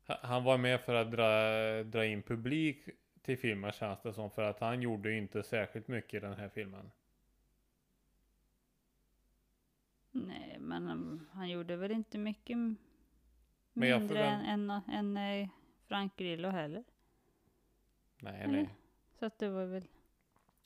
ha- 0.06 0.20
han 0.22 0.44
var 0.44 0.58
med 0.58 0.80
för 0.80 0.94
att 0.94 1.10
dra, 1.10 1.82
dra 1.82 2.06
in 2.06 2.22
publik 2.22 2.88
till 3.22 3.38
filmen 3.38 3.72
känns 3.72 4.02
det 4.02 4.12
som 4.12 4.30
för 4.30 4.42
att 4.42 4.60
han 4.60 4.82
gjorde 4.82 5.10
ju 5.10 5.18
inte 5.18 5.42
särskilt 5.42 5.88
mycket 5.88 6.14
i 6.14 6.26
den 6.26 6.34
här 6.36 6.48
filmen. 6.48 6.90
Nej, 10.10 10.56
men 10.60 10.88
um, 10.90 11.26
han 11.32 11.48
gjorde 11.48 11.76
väl 11.76 11.90
inte 11.90 12.18
mycket 12.18 12.56
mindre 13.72 14.08
förvänt- 14.08 14.46
än, 14.48 14.70
än, 14.70 15.16
än 15.16 15.42
eh, 15.42 15.48
Frank 15.88 16.16
Grillo 16.16 16.48
heller. 16.48 16.84
Nej, 18.18 18.46
nej. 18.48 18.68
Så 19.18 19.26
att 19.26 19.38
det 19.38 19.48
var 19.48 19.64
väl... 19.66 19.88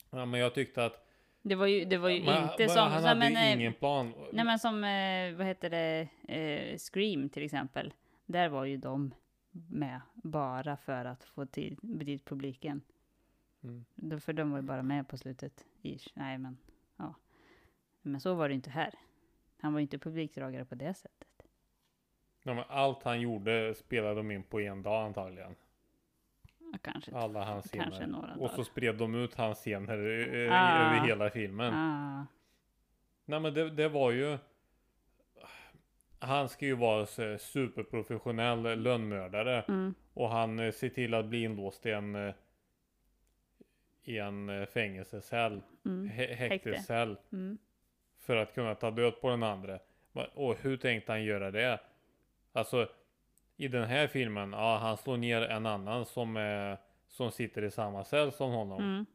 Ja, 0.09 0.25
men 0.25 0.39
jag 0.39 0.53
tyckte 0.53 0.85
att 0.85 1.07
Det 1.41 1.55
var 1.55 1.67
ju, 1.67 1.85
det 1.85 1.97
var 1.97 2.09
ju 2.09 2.23
men, 2.23 2.43
inte 2.43 2.55
men 2.59 2.69
som... 2.69 2.91
han 2.91 3.01
som 3.01 3.07
hade 3.07 3.25
en, 3.25 3.31
ju 3.31 3.37
eh, 3.37 3.53
ingen 3.53 3.73
plan. 3.73 4.13
Nej 4.33 4.45
men 4.45 4.59
som, 4.59 4.83
eh, 4.83 5.35
vad 5.35 5.47
heter 5.47 5.69
det, 5.69 6.07
eh, 6.27 6.77
Scream 6.77 7.29
till 7.29 7.43
exempel. 7.43 7.93
Där 8.25 8.49
var 8.49 8.65
ju 8.65 8.77
de 8.77 9.13
med 9.51 10.01
bara 10.13 10.77
för 10.77 11.05
att 11.05 11.23
få 11.23 11.45
till, 11.45 11.77
dit 11.81 12.25
publiken. 12.25 12.81
Mm. 13.63 14.19
För 14.19 14.33
de 14.33 14.51
var 14.51 14.57
ju 14.57 14.63
bara 14.63 14.83
med 14.83 15.07
på 15.07 15.17
slutet. 15.17 15.65
Ish. 15.81 16.07
Nej 16.13 16.37
men, 16.37 16.57
ja. 16.97 17.15
Men 18.01 18.21
så 18.21 18.33
var 18.33 18.49
det 18.49 18.55
inte 18.55 18.69
här. 18.69 18.93
Han 19.57 19.73
var 19.73 19.79
inte 19.79 19.97
publikdragare 19.97 20.65
på 20.65 20.75
det 20.75 20.93
sättet. 20.93 21.27
Ja, 22.43 22.53
men 22.53 22.63
allt 22.67 23.03
han 23.03 23.21
gjorde 23.21 23.75
spelade 23.75 24.15
de 24.15 24.31
in 24.31 24.43
på 24.43 24.61
en 24.61 24.83
dag 24.83 25.05
antagligen. 25.05 25.55
Kanske, 26.81 27.15
Alla 27.15 27.43
hans 27.43 27.71
kanske 27.71 27.91
scener. 27.91 28.07
några 28.07 28.33
Och 28.35 28.49
så 28.51 28.63
spred 28.63 28.95
de 28.95 29.15
ut 29.15 29.35
hans 29.35 29.57
scener 29.57 29.93
Ah. 30.51 30.85
över 30.95 31.07
hela 31.07 31.29
filmen. 31.29 31.73
Ah, 31.73 32.25
Nej 33.25 33.39
men 33.39 33.53
det, 33.53 33.69
det 33.69 33.89
var 33.89 34.11
ju 34.11 34.37
Han 36.19 36.49
ska 36.49 36.65
ju 36.65 36.75
vara 36.75 37.05
superprofessionell 37.39 38.81
lönnmördare 38.81 39.61
mm, 39.61 39.93
och 40.13 40.29
han 40.29 40.59
eh, 40.59 40.71
ser 40.71 40.89
till 40.89 41.13
att 41.13 41.25
bli 41.25 41.43
inlåst 41.43 41.85
i 41.85 41.91
en 41.91 42.15
eh, 42.15 42.33
i 44.03 44.17
en 44.17 44.49
eh, 44.49 44.65
fängelsecell, 44.65 45.61
mm, 45.85 46.09
hä- 46.09 46.33
häktescell 46.35 47.17
mm. 47.31 47.57
för 48.19 48.35
att 48.35 48.53
kunna 48.53 48.75
ta 48.75 48.91
död 48.91 49.21
på 49.21 49.29
den 49.29 49.43
andra. 49.43 49.79
Och 50.33 50.55
hur 50.61 50.77
tänkte 50.77 51.11
han 51.11 51.23
göra 51.23 51.51
det? 51.51 51.79
Alltså 52.53 52.87
i 53.61 53.67
den 53.67 53.87
här 53.89 54.07
filmen, 54.07 54.51
ja 54.51 54.77
han 54.77 54.97
slår 54.97 55.17
ner 55.17 55.41
en 55.41 55.65
annan 55.65 56.05
som, 56.05 56.37
eh, 56.37 56.77
som 57.07 57.31
sitter 57.31 57.61
i 57.61 57.71
samma 57.71 58.03
cell 58.03 58.31
som 58.31 58.51
honom. 58.51 58.81
Mm. 58.83 59.05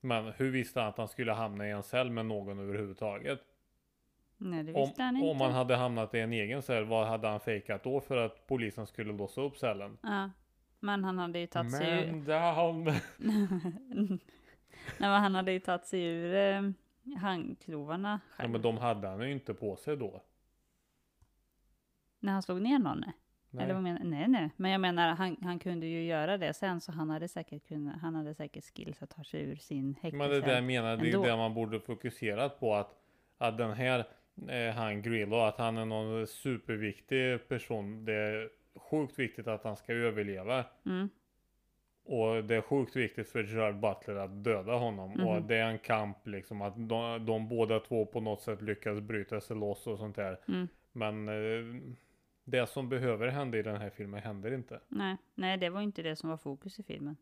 Men 0.00 0.32
hur 0.36 0.50
visste 0.50 0.80
han 0.80 0.88
att 0.88 0.98
han 0.98 1.08
skulle 1.08 1.32
hamna 1.32 1.66
i 1.68 1.70
en 1.70 1.82
cell 1.82 2.10
med 2.10 2.26
någon 2.26 2.58
överhuvudtaget? 2.58 3.40
Nej, 4.36 4.62
det 4.64 4.72
Om, 4.74 4.80
visste 4.80 5.02
han 5.02 5.16
inte. 5.16 5.28
om 5.28 5.40
han 5.40 5.52
hade 5.52 5.76
hamnat 5.76 6.14
i 6.14 6.18
en 6.20 6.32
egen 6.32 6.62
cell, 6.62 6.84
vad 6.84 7.06
hade 7.06 7.28
han 7.28 7.40
fejkat 7.40 7.84
då 7.84 8.00
för 8.00 8.16
att 8.16 8.46
polisen 8.46 8.86
skulle 8.86 9.12
låsa 9.12 9.40
upp 9.40 9.56
cellen? 9.56 9.98
Ja, 10.02 10.30
men 10.80 11.04
han 11.04 11.18
hade 11.18 11.38
ju 11.38 11.46
tagit 11.46 11.72
sig 11.72 12.08
ur... 12.08 12.12
Man 12.12 12.24
down! 12.24 12.84
Nej, 14.98 15.10
men 15.10 15.22
han 15.22 15.34
hade 15.34 15.52
ju 15.52 15.60
tagit 15.60 15.86
sig 15.86 16.02
ur 16.04 16.34
eh, 16.34 16.70
handklovarna 17.18 18.20
Ja, 18.28 18.36
själv. 18.36 18.50
men 18.50 18.62
de 18.62 18.78
hade 18.78 19.08
han 19.08 19.20
ju 19.20 19.32
inte 19.32 19.54
på 19.54 19.76
sig 19.76 19.96
då. 19.96 20.22
När 22.20 22.32
han 22.32 22.42
slog 22.42 22.62
ner 22.62 22.78
någon? 22.78 23.00
Nej. 23.00 23.12
Nej. 23.50 23.64
Eller 23.64 23.74
vad 23.74 23.82
menar 23.82 24.04
Nej, 24.04 24.28
nej. 24.28 24.50
Men 24.56 24.70
jag 24.70 24.80
menar, 24.80 25.14
han, 25.14 25.36
han 25.42 25.58
kunde 25.58 25.86
ju 25.86 26.02
göra 26.04 26.38
det 26.38 26.54
sen, 26.54 26.80
så 26.80 26.92
han 26.92 27.10
hade 27.10 27.28
säkert 27.28 27.68
kunnat, 27.68 28.00
han 28.00 28.14
hade 28.14 28.34
säkert 28.34 28.64
skills 28.64 29.02
att 29.02 29.10
ta 29.10 29.24
sig 29.24 29.42
ur 29.42 29.56
sin 29.56 29.96
Men 30.02 30.18
det 30.18 30.24
är 30.24 30.28
det 30.28 30.34
jag 30.36 30.40
häktescell. 30.42 30.64
menar, 30.64 30.96
det 30.96 31.10
är 31.10 31.22
det 31.22 31.36
man 31.36 31.54
borde 31.54 31.80
fokuserat 31.80 32.60
på 32.60 32.74
att, 32.74 32.94
att 33.38 33.58
den 33.58 33.72
här, 33.72 34.04
eh, 34.48 34.74
han 34.74 35.02
Grillo, 35.02 35.36
att 35.36 35.58
han 35.58 35.78
är 35.78 35.84
någon 35.84 36.26
superviktig 36.26 37.48
person. 37.48 38.04
Det 38.04 38.14
är 38.14 38.48
sjukt 38.90 39.18
viktigt 39.18 39.46
att 39.48 39.64
han 39.64 39.76
ska 39.76 39.92
överleva. 39.92 40.64
Mm, 40.86 41.08
Och 42.04 42.44
det 42.44 42.54
är 42.56 42.60
sjukt 42.60 42.96
viktigt 42.96 43.28
för 43.28 43.44
Gerard 43.44 43.76
Butler 43.80 44.14
att 44.16 44.44
döda 44.44 44.72
honom. 44.72 45.12
Och 45.12 45.36
Mhm. 45.36 45.46
det 45.46 45.56
är 45.56 45.64
en 45.66 45.78
kamp 45.78 46.26
liksom 46.26 46.62
att 46.62 46.88
de, 46.88 47.26
de 47.26 47.48
båda 47.48 47.80
två 47.80 48.06
på 48.06 48.20
något 48.20 48.42
sätt 48.42 48.62
lyckas 48.62 49.00
bryta 49.00 49.40
sig 49.40 49.56
loss 49.56 49.86
och 49.86 49.98
sånt 49.98 50.16
där. 50.16 50.38
mm. 50.48 50.68
Men 50.92 51.28
eh, 51.28 51.92
det 52.44 52.66
som 52.66 52.88
behöver 52.88 53.28
hända 53.28 53.58
i 53.58 53.62
den 53.62 53.76
här 53.80 53.90
filmen 53.90 54.22
händer 54.22 54.52
inte. 54.52 54.80
Nej, 54.88 55.16
nej, 55.34 55.56
det 55.58 55.70
var 55.70 55.80
inte 55.80 56.02
det 56.02 56.16
som 56.16 56.30
var 56.30 56.36
fokus 56.36 56.78
i 56.78 56.82
filmen. 56.82 57.16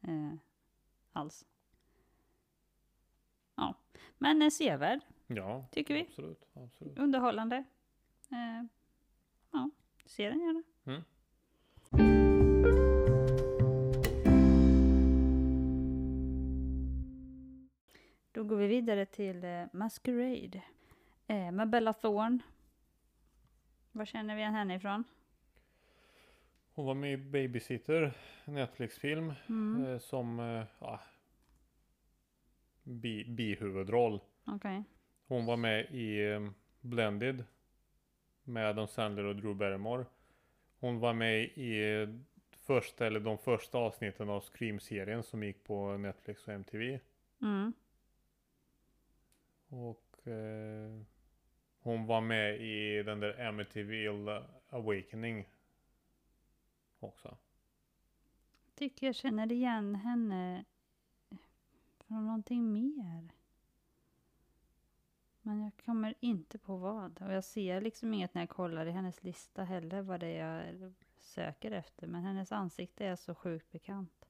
Eh, 0.00 0.32
alls. 1.12 1.46
Ja, 3.54 3.74
men 4.18 4.42
eh, 4.42 4.48
sevärd, 4.50 5.00
Ja, 5.26 5.66
tycker 5.72 5.94
vi. 5.94 6.00
absolut. 6.00 6.48
absolut. 6.54 6.98
Underhållande. 6.98 7.56
Eh, 8.30 8.64
ja, 9.52 9.70
se 10.06 10.28
den 10.28 10.40
gärna. 10.40 10.62
Mm. 10.84 11.02
Då 18.32 18.44
går 18.44 18.56
vi 18.56 18.66
vidare 18.66 19.06
till 19.06 19.44
eh, 19.44 19.64
Masquerade. 19.72 20.62
Eh, 21.26 21.52
med 21.52 21.68
Bella 21.70 21.92
Thorne. 21.92 22.38
Var 23.98 24.04
känner 24.04 24.36
vi 24.36 24.42
henne 24.42 24.74
ifrån? 24.74 25.04
Hon 26.74 26.86
var 26.86 26.94
med 26.94 27.12
i 27.12 27.16
Babysitter, 27.16 28.12
Netflix-film. 28.44 29.32
Mm, 29.48 29.84
Eh, 29.84 29.98
som 29.98 30.40
eh, 30.40 31.00
bi, 32.82 33.24
bihuvudroll. 33.24 34.20
Okej. 34.46 34.84
Hon 35.26 35.46
var 35.46 35.56
med 35.56 35.86
i 35.90 36.30
eh, 36.30 36.50
Blended. 36.80 37.44
Med 38.44 38.66
Adam 38.66 38.86
Sandler 38.86 39.24
och 39.24 39.36
Drew 39.36 39.54
Barrymore. 39.54 40.04
Hon 40.80 40.98
var 40.98 41.12
med 41.12 41.44
i 41.44 42.00
eh, 42.00 42.08
första 42.66 43.06
eller 43.06 43.20
de 43.20 43.38
första 43.38 43.78
avsnitten 43.78 44.28
av 44.28 44.40
Scream-serien 44.40 45.22
som 45.22 45.42
gick 45.42 45.64
på 45.64 45.96
Netflix 45.96 46.48
och 46.48 46.54
MTV. 46.54 47.00
Mm. 47.42 47.72
Och 49.68 50.28
eh, 50.28 51.02
hon 51.88 52.06
var 52.06 52.20
med 52.20 52.60
i 52.60 53.02
den 53.02 53.20
där 53.20 53.48
Amityville 53.48 54.44
Awakening. 54.70 55.48
Också. 57.00 57.36
Tycker 58.74 59.06
jag 59.06 59.14
känner 59.14 59.52
igen 59.52 59.94
henne 59.94 60.64
från 61.98 62.26
någonting 62.26 62.72
mer. 62.72 63.28
Men 65.42 65.62
jag 65.62 65.72
kommer 65.84 66.14
inte 66.20 66.58
på 66.58 66.76
vad. 66.76 67.22
Och 67.22 67.32
jag 67.32 67.44
ser 67.44 67.80
liksom 67.80 68.14
inget 68.14 68.34
när 68.34 68.42
jag 68.42 68.48
kollar 68.48 68.86
i 68.86 68.90
hennes 68.90 69.24
lista 69.24 69.64
heller 69.64 70.02
vad 70.02 70.20
det 70.20 70.36
är 70.38 70.72
jag 70.72 70.94
söker 71.18 71.70
efter. 71.70 72.06
Men 72.06 72.22
hennes 72.22 72.52
ansikte 72.52 73.06
är 73.06 73.16
så 73.16 73.34
sjukt 73.34 73.72
bekant. 73.72 74.28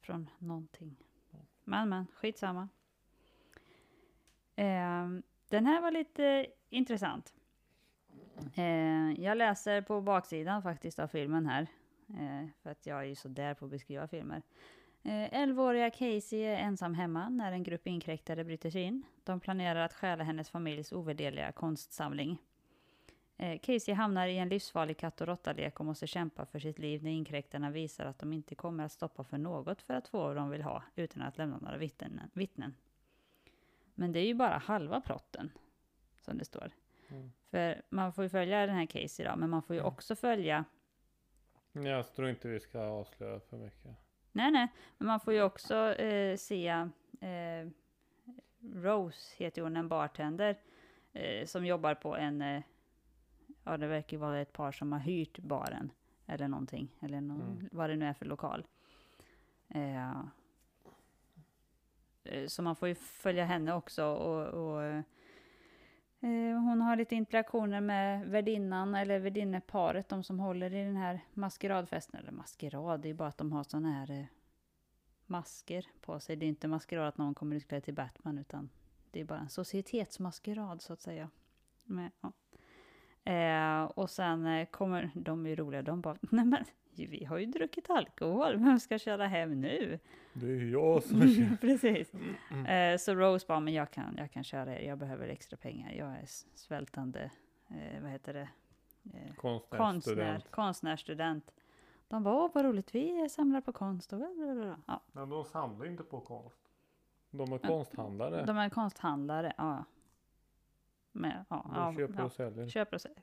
Från 0.00 0.30
någonting. 0.38 0.96
Men 1.64 1.88
men, 1.88 2.06
skitsamma. 2.06 2.68
Ehm, 4.56 5.22
den 5.54 5.66
här 5.66 5.80
var 5.80 5.90
lite 5.90 6.46
intressant. 6.70 7.34
Eh, 8.54 9.20
jag 9.24 9.36
läser 9.36 9.82
på 9.82 10.00
baksidan 10.00 10.62
faktiskt 10.62 10.98
av 10.98 11.08
filmen 11.08 11.46
här. 11.46 11.66
Eh, 12.08 12.48
för 12.62 12.70
att 12.70 12.86
jag 12.86 12.98
är 12.98 13.04
ju 13.04 13.14
så 13.14 13.28
där 13.28 13.54
på 13.54 13.64
att 13.64 13.70
beskriva 13.70 14.08
filmer. 14.08 14.42
Eh, 15.02 15.32
11-åriga 15.32 15.90
Casey 15.90 16.40
är 16.40 16.56
ensam 16.56 16.94
hemma 16.94 17.28
när 17.28 17.52
en 17.52 17.62
grupp 17.62 17.86
inkräktare 17.86 18.44
bryter 18.44 18.70
sig 18.70 18.82
in. 18.82 19.02
De 19.24 19.40
planerar 19.40 19.84
att 19.84 19.92
stjäla 19.94 20.24
hennes 20.24 20.50
familjs 20.50 20.92
ovärderliga 20.92 21.52
konstsamling. 21.52 22.38
Eh, 23.36 23.58
Casey 23.58 23.94
hamnar 23.94 24.26
i 24.26 24.38
en 24.38 24.48
livsfarlig 24.48 24.96
katt 24.96 25.20
och 25.20 25.26
råttalek 25.26 25.80
och 25.80 25.86
måste 25.86 26.06
kämpa 26.06 26.46
för 26.46 26.58
sitt 26.58 26.78
liv 26.78 27.02
när 27.02 27.10
inkräktarna 27.10 27.70
visar 27.70 28.04
att 28.04 28.18
de 28.18 28.32
inte 28.32 28.54
kommer 28.54 28.84
att 28.84 28.92
stoppa 28.92 29.24
för 29.24 29.38
något 29.38 29.82
för 29.82 29.94
att 29.94 30.08
få 30.08 30.18
vad 30.18 30.36
de 30.36 30.50
vill 30.50 30.62
ha 30.62 30.82
utan 30.94 31.22
att 31.22 31.38
lämna 31.38 31.58
några 31.58 31.76
vittnen. 31.76 32.20
vittnen. 32.32 32.74
Men 33.94 34.12
det 34.12 34.18
är 34.20 34.26
ju 34.26 34.34
bara 34.34 34.58
halva 34.58 35.00
plotten, 35.00 35.50
som 36.20 36.38
det 36.38 36.44
står. 36.44 36.70
Mm. 37.08 37.32
För 37.50 37.82
man 37.90 38.12
får 38.12 38.24
ju 38.24 38.28
följa 38.30 38.66
den 38.66 38.76
här 38.76 38.86
Casey 38.86 39.26
då, 39.26 39.36
men 39.36 39.50
man 39.50 39.62
får 39.62 39.76
ju 39.76 39.80
Mm. 39.80 39.92
också 39.92 40.16
följa 40.16 40.64
Jag 41.72 42.14
tror 42.14 42.28
inte 42.28 42.48
vi 42.48 42.60
ska 42.60 42.80
avslöja 42.80 43.40
för 43.40 43.56
mycket. 43.56 43.90
Nej, 44.32 44.50
nej, 44.50 44.68
men 44.98 45.06
man 45.06 45.20
får 45.20 45.32
ju 45.34 45.42
också 45.42 45.74
eh, 45.94 46.36
se 46.36 46.68
eh, 47.20 47.68
Rose, 48.74 49.34
heter 49.44 49.62
hon, 49.62 49.76
en 49.76 49.88
bartender 49.88 50.56
eh, 51.12 51.46
som 51.46 51.66
jobbar 51.66 51.94
på 51.94 52.16
en, 52.16 52.42
eh, 52.42 52.62
ja 53.64 53.76
det 53.76 53.86
verkar 53.86 54.16
vara 54.16 54.40
ett 54.40 54.52
par 54.52 54.72
som 54.72 54.92
har 54.92 54.98
hyrt 54.98 55.38
baren 55.38 55.90
eller 56.26 56.48
någonting, 56.48 56.88
eller 57.00 57.20
någon, 57.20 57.40
Mm. 57.40 57.68
vad 57.72 57.90
det 57.90 57.96
nu 57.96 58.06
är 58.06 58.12
för 58.14 58.24
lokal. 58.26 58.66
Eh, 62.24 62.46
så 62.46 62.62
man 62.62 62.76
får 62.76 62.88
ju 62.88 62.94
följa 62.94 63.44
henne 63.44 63.74
också 63.74 64.04
och, 64.04 64.46
och 64.46 64.82
eh, 64.82 64.98
eh, 66.20 66.58
hon 66.60 66.80
har 66.80 66.96
lite 66.96 67.14
interaktioner 67.14 67.80
med 67.80 68.26
värdinnan 68.26 68.94
eller 68.94 69.18
värdinneparet, 69.18 70.08
de 70.08 70.22
som 70.22 70.40
håller 70.40 70.74
i 70.74 70.84
den 70.84 70.96
här 70.96 71.20
maskeradfesten. 71.34 72.20
Eller 72.20 72.32
maskerad, 72.32 73.00
det 73.00 73.08
är 73.08 73.14
bara 73.14 73.28
att 73.28 73.38
de 73.38 73.52
har 73.52 73.64
såna 73.64 73.92
här 73.92 74.10
eh, 74.10 74.24
masker 75.26 75.86
på 76.00 76.20
sig. 76.20 76.36
Det 76.36 76.46
är 76.46 76.48
inte 76.48 76.68
maskerad 76.68 77.08
att 77.08 77.18
någon 77.18 77.34
kommer 77.34 77.56
utklädd 77.56 77.84
till 77.84 77.94
Batman, 77.94 78.38
utan 78.38 78.70
det 79.10 79.20
är 79.20 79.24
bara 79.24 79.38
en 79.38 79.48
societetsmaskerad 79.48 80.82
så 80.82 80.92
att 80.92 81.00
säga. 81.00 81.30
Men, 81.84 82.10
ja. 82.20 82.32
eh, 83.32 83.84
och 83.84 84.10
sen 84.10 84.46
eh, 84.46 84.66
kommer, 84.66 85.10
de 85.14 85.46
är 85.46 85.50
ju 85.50 85.56
roliga, 85.56 85.82
de 85.82 86.00
bara, 86.00 86.16
nej 86.30 86.44
men 86.44 86.64
vi 86.96 87.24
har 87.24 87.38
ju 87.38 87.46
druckit 87.46 87.90
alkohol, 87.90 88.56
vem 88.56 88.80
ska 88.80 88.98
köra 88.98 89.26
hem 89.26 89.60
nu? 89.60 89.98
Det 90.32 90.46
är 90.46 90.64
jag 90.72 91.02
som 91.02 91.20
kör. 91.20 91.56
Precis. 91.60 92.12
Mm. 92.50 92.66
Eh, 92.94 92.98
så 92.98 93.14
Rose 93.14 93.46
bara, 93.48 93.60
men 93.60 93.74
jag 93.74 93.90
kan, 93.90 94.14
jag 94.18 94.30
kan 94.30 94.44
köra 94.44 94.78
er, 94.78 94.88
jag 94.88 94.98
behöver 94.98 95.28
extra 95.28 95.56
pengar, 95.56 95.92
jag 95.92 96.08
är 96.12 96.24
svältande, 96.54 97.30
eh, 97.68 98.02
vad 98.02 98.10
heter 98.10 98.32
det? 98.34 98.48
Eh, 99.14 99.34
konstnär, 99.36 99.78
Konstnärsstudent. 99.78 100.50
konstnärsstudent. 100.50 101.54
De 102.08 102.22
bara, 102.22 102.34
åh 102.34 102.50
vad 102.54 102.64
roligt, 102.64 102.94
vi 102.94 103.28
samlar 103.28 103.60
på 103.60 103.72
konst 103.72 104.12
och. 104.12 104.20
Ja, 104.86 105.00
Men 105.12 105.28
de 105.28 105.44
samlar 105.44 105.86
inte 105.86 106.02
på 106.02 106.20
konst. 106.20 106.58
De 107.30 107.52
är 107.52 107.58
konsthandlare. 107.58 108.44
de 108.44 108.56
är 108.58 108.68
konsthandlare, 108.68 109.52
ja. 109.58 109.84
Med, 111.12 111.44
ja, 111.48 111.62
De 111.64 111.74
ja, 111.74 111.94
köper 112.06 112.18
ja, 112.18 112.24
och 112.24 112.32
säljer. 112.32 112.68
köper 112.68 112.94
och 112.96 113.00
säljer 113.00 113.22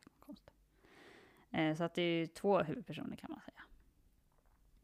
så 1.77 1.83
att 1.83 1.93
det 1.93 2.01
är 2.01 2.19
ju 2.19 2.27
två 2.27 2.59
huvudpersoner 2.59 3.15
kan 3.15 3.31
man 3.31 3.39
säga. 3.41 3.61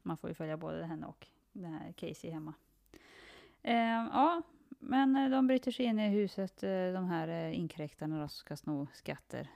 Man 0.03 0.17
får 0.17 0.29
ju 0.29 0.33
följa 0.33 0.57
både 0.57 0.85
henne 0.85 1.05
och 1.05 1.27
den 1.53 1.73
här 1.73 1.91
Casey 1.91 2.31
hemma. 2.31 2.53
Eh, 3.63 3.75
ja, 4.11 4.41
Men 4.79 5.15
eh, 5.15 5.29
de 5.29 5.47
bryter 5.47 5.71
sig 5.71 5.85
in 5.85 5.99
i 5.99 6.09
huset, 6.09 6.63
eh, 6.63 6.69
de 6.93 7.05
här 7.05 7.27
eh, 7.27 7.59
inkräktarna 7.59 8.21
då, 8.21 8.27
som 8.27 8.37
ska 8.39 8.55
sno 8.57 8.87
skatter. 8.93 9.47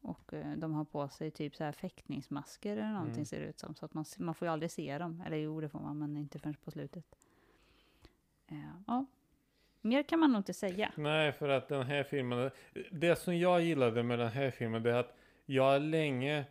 Och 0.00 0.34
eh, 0.34 0.52
de 0.56 0.74
har 0.74 0.84
på 0.84 1.08
sig 1.08 1.30
typ 1.30 1.56
så 1.56 1.64
här 1.64 1.72
fäktningsmasker 1.72 2.72
eller 2.76 2.92
någonting 2.92 3.14
Mm. 3.14 3.24
ser 3.26 3.40
det 3.40 3.46
ut 3.46 3.58
som. 3.58 3.74
Så 3.74 3.84
att 3.84 3.94
man, 3.94 4.04
man 4.18 4.34
får 4.34 4.48
ju 4.48 4.52
aldrig 4.52 4.70
se 4.70 4.98
dem. 4.98 5.22
Eller 5.26 5.36
jo, 5.36 5.60
det 5.60 5.68
får 5.68 5.80
man, 5.80 5.98
men 5.98 6.16
inte 6.16 6.38
förrän 6.38 6.54
på 6.54 6.70
slutet. 6.70 7.16
Eh, 8.46 8.58
ja. 8.86 9.06
Mer 9.80 10.02
kan 10.02 10.20
man 10.20 10.32
nog 10.32 10.40
inte 10.40 10.54
säga. 10.54 10.92
Nej, 10.96 11.32
för 11.32 11.48
att 11.48 11.68
den 11.68 11.82
här 11.86 12.02
filmen, 12.04 12.50
det 12.90 13.16
som 13.16 13.38
jag 13.38 13.62
gillade 13.62 14.02
med 14.02 14.18
den 14.18 14.28
här 14.32 14.50
filmen 14.50 14.82
det 14.82 14.90
är 14.90 14.96
att 14.96 15.16
jag 15.46 15.62
har 15.62 15.78
länge 15.78 16.44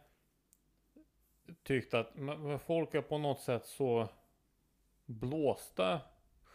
tyckt 1.64 1.94
att 1.94 2.14
folk 2.66 2.94
är 2.94 3.02
på 3.02 3.18
något 3.18 3.40
sätt 3.40 3.66
så 3.66 4.10
blåsta 5.06 6.02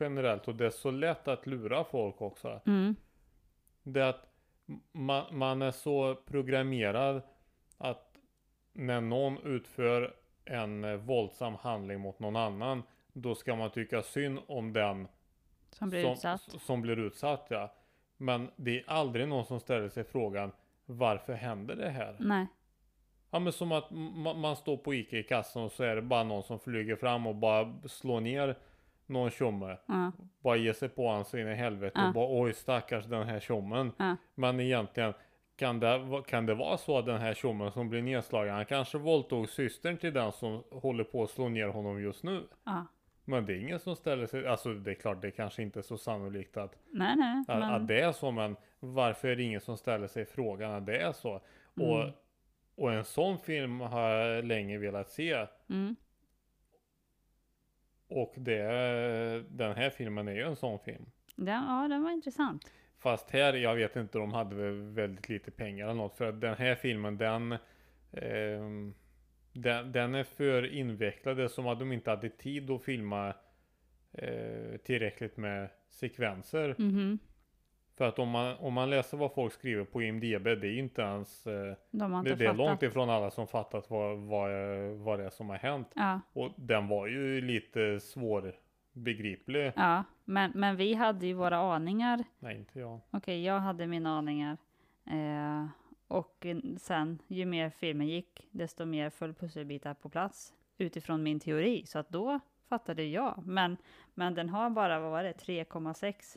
generellt 0.00 0.48
och 0.48 0.54
det 0.54 0.66
är 0.66 0.70
så 0.70 0.90
lätt 0.90 1.28
att 1.28 1.46
lura 1.46 1.84
folk 1.84 2.22
också. 2.22 2.60
Mm. 2.66 2.96
Det 3.82 4.00
är 4.00 4.08
att 4.08 4.28
man, 4.92 5.38
man 5.38 5.62
är 5.62 5.70
så 5.70 6.14
programmerad 6.14 7.22
att 7.78 8.18
när 8.72 9.00
någon 9.00 9.38
utför 9.38 10.16
en 10.44 11.06
våldsam 11.06 11.54
handling 11.54 12.00
mot 12.00 12.18
någon 12.18 12.36
annan 12.36 12.82
då 13.12 13.34
ska 13.34 13.56
man 13.56 13.70
tycka 13.70 14.02
synd 14.02 14.38
om 14.46 14.72
den 14.72 15.08
Som 15.70 15.90
blir 15.90 16.02
som, 16.02 16.12
utsatt. 16.12 16.40
Som 16.40 16.82
blir 16.82 16.98
utsatt 16.98 17.46
ja. 17.48 17.74
Men 18.16 18.50
det 18.56 18.78
är 18.78 18.84
aldrig 18.86 19.28
någon 19.28 19.46
som 19.46 19.60
ställer 19.60 19.88
sig 19.88 20.04
frågan 20.04 20.52
varför 20.88 21.32
händer 21.32 21.76
det 21.76 21.90
här? 21.90 22.16
Nej. 22.18 22.46
Ja 23.30 23.38
men 23.38 23.52
som 23.52 23.72
att 23.72 23.90
ma- 23.90 24.36
man 24.36 24.56
står 24.56 24.76
på 24.76 24.94
Ica 24.94 25.16
i 25.16 25.22
kassan 25.22 25.62
och 25.62 25.72
så 25.72 25.82
är 25.84 25.96
det 25.96 26.02
bara 26.02 26.22
någon 26.24 26.42
som 26.42 26.58
flyger 26.58 26.96
fram 26.96 27.26
och 27.26 27.34
bara 27.36 27.74
slår 27.86 28.20
ner 28.20 28.56
någon 29.06 29.30
tjomme. 29.30 29.76
Ja. 29.86 30.12
Bara 30.40 30.56
ger 30.56 30.72
sig 30.72 30.88
på 30.88 31.08
han 31.10 31.24
så 31.24 31.38
in 31.38 31.48
i 31.48 31.54
helvete 31.54 31.98
Ja. 32.00 32.08
och 32.08 32.14
bara 32.14 32.40
oj 32.42 32.52
stackars 32.52 33.04
den 33.04 33.26
här 33.28 33.40
tjommen. 33.40 33.92
Ja. 33.98 34.16
Men 34.34 34.60
egentligen 34.60 35.14
kan 35.56 35.80
det, 35.80 36.22
kan 36.26 36.46
det 36.46 36.54
vara 36.54 36.76
så 36.78 36.98
att 36.98 37.06
den 37.06 37.20
här 37.20 37.34
tjommen 37.34 37.72
som 37.72 37.88
blir 37.88 38.02
nedslagen, 38.02 38.54
han 38.54 38.64
kanske 38.64 38.98
våldtog 38.98 39.48
systern 39.48 39.96
till 39.96 40.12
den 40.12 40.32
som 40.32 40.62
håller 40.70 41.04
på 41.04 41.22
att 41.22 41.30
slå 41.30 41.48
ner 41.48 41.68
honom 41.68 42.02
just 42.02 42.24
nu. 42.24 42.42
ja. 42.64 42.86
Men 43.28 43.46
det 43.46 43.52
är 43.52 43.56
ingen 43.58 43.78
som 43.78 43.96
ställer 43.96 44.26
sig, 44.26 44.46
alltså 44.46 44.74
det 44.74 44.90
är 44.90 44.94
klart 44.94 45.22
det 45.22 45.30
kanske 45.30 45.62
inte 45.62 45.80
är 45.80 45.82
så 45.82 45.98
sannolikt 45.98 46.56
att 46.56 46.78
Nej, 46.90 47.16
nej. 47.16 47.44
att, 47.48 47.58
men- 47.58 47.62
att 47.74 47.88
det 47.88 48.00
är 48.00 48.12
så, 48.12 48.30
men 48.30 48.56
varför 48.80 49.28
är 49.28 49.36
det 49.36 49.42
ingen 49.42 49.60
som 49.60 49.76
ställer 49.76 50.06
sig 50.06 50.24
frågan 50.24 50.70
att 50.72 50.86
det 50.86 50.98
är 50.98 51.12
så? 51.12 51.40
Och, 51.74 52.00
Mm. 52.00 52.12
och 52.74 52.92
en 52.92 53.04
sån 53.04 53.38
film 53.38 53.80
har 53.80 54.10
jag 54.10 54.44
länge 54.44 54.78
velat 54.78 55.10
se. 55.10 55.46
Mm. 55.68 55.96
Och 58.08 58.34
det, 58.36 58.62
den 59.48 59.76
här 59.76 59.90
filmen 59.90 60.28
är 60.28 60.32
ju 60.32 60.42
en 60.42 60.56
sån 60.56 60.78
film. 60.78 61.06
Den, 61.36 61.64
ja, 61.68 61.88
den 61.88 62.02
var 62.02 62.10
intressant. 62.10 62.72
Fast 62.98 63.30
här, 63.30 63.54
jag 63.54 63.74
vet 63.74 63.96
inte, 63.96 64.18
de 64.18 64.32
hade 64.32 64.56
väl 64.56 64.80
väldigt 64.82 65.28
lite 65.28 65.50
pengar 65.50 65.84
eller 65.84 65.94
något. 65.94 66.16
För 66.16 66.28
att 66.28 66.40
den 66.40 66.54
här 66.54 66.74
filmen, 66.74 67.16
den, 67.18 67.56
ehm, 68.12 68.94
den, 69.62 69.92
den 69.92 70.14
är 70.14 70.24
för 70.24 70.72
invecklad. 70.74 71.36
Det 71.36 71.42
är 71.44 71.48
som 71.48 71.66
att 71.66 71.78
de 71.78 71.92
inte 71.92 72.10
hade 72.10 72.28
tid 72.28 72.70
att 72.70 72.82
filma 72.82 73.34
eh, 74.12 74.76
tillräckligt 74.84 75.36
med 75.36 75.68
sekvenser. 75.90 76.74
Mhm. 76.78 77.18
För 77.96 78.08
att 78.08 78.18
om 78.18 78.28
man, 78.28 78.56
om 78.56 78.72
man 78.74 78.90
läser 78.90 79.16
vad 79.16 79.32
folk 79.34 79.52
skriver 79.52 79.84
på 79.84 80.02
IMDB, 80.02 80.44
det 80.44 80.68
är 80.68 80.78
inte 80.78 81.02
ens 81.02 81.46
eh, 81.46 81.74
De 81.90 82.14
inte 82.14 82.30
Det, 82.30 82.36
det 82.36 82.46
är 82.46 82.54
långt 82.54 82.82
ifrån 82.82 83.10
alla 83.10 83.30
som 83.30 83.46
fattat 83.46 83.90
vad, 83.90 84.18
vad, 84.18 84.50
vad 84.96 85.18
det 85.18 85.24
är 85.24 85.30
som 85.30 85.48
har 85.48 85.56
hänt. 85.56 85.88
Ja, 85.94 86.20
Och 86.32 86.50
den 86.56 86.88
var 86.88 87.06
ju 87.06 87.40
lite 87.40 88.00
svårbegriplig. 88.00 89.72
ja. 89.76 90.04
Men, 90.24 90.52
men 90.54 90.76
vi 90.76 90.94
hade 90.94 91.26
ju 91.26 91.32
våra 91.32 91.56
aningar. 91.56 92.24
Nej, 92.38 92.56
inte 92.56 92.78
jag. 92.78 93.00
Okej, 93.10 93.44
jag 93.44 93.60
hade 93.60 93.86
mina 93.86 94.18
aningar. 94.18 94.56
Eh, 95.06 95.66
och 96.08 96.46
eh, 96.46 96.56
sen, 96.78 97.18
ju 97.28 97.44
mer 97.46 97.70
filmen 97.70 98.08
gick, 98.08 98.48
desto 98.50 98.84
mer 98.84 99.10
föll 99.10 99.34
pusselbitar 99.34 99.94
på 99.94 100.08
plats 100.08 100.54
utifrån 100.78 101.22
min 101.22 101.40
teori. 101.40 101.86
Så 101.86 101.98
att 101.98 102.08
då 102.08 102.40
fattade 102.68 103.02
jag. 103.04 103.42
Men, 103.46 103.76
men 104.14 104.34
den 104.34 104.48
har 104.48 104.70
bara, 104.70 105.00
vad 105.00 105.10
var 105.10 105.22
det, 105.22 105.32
3,6? 105.32 106.36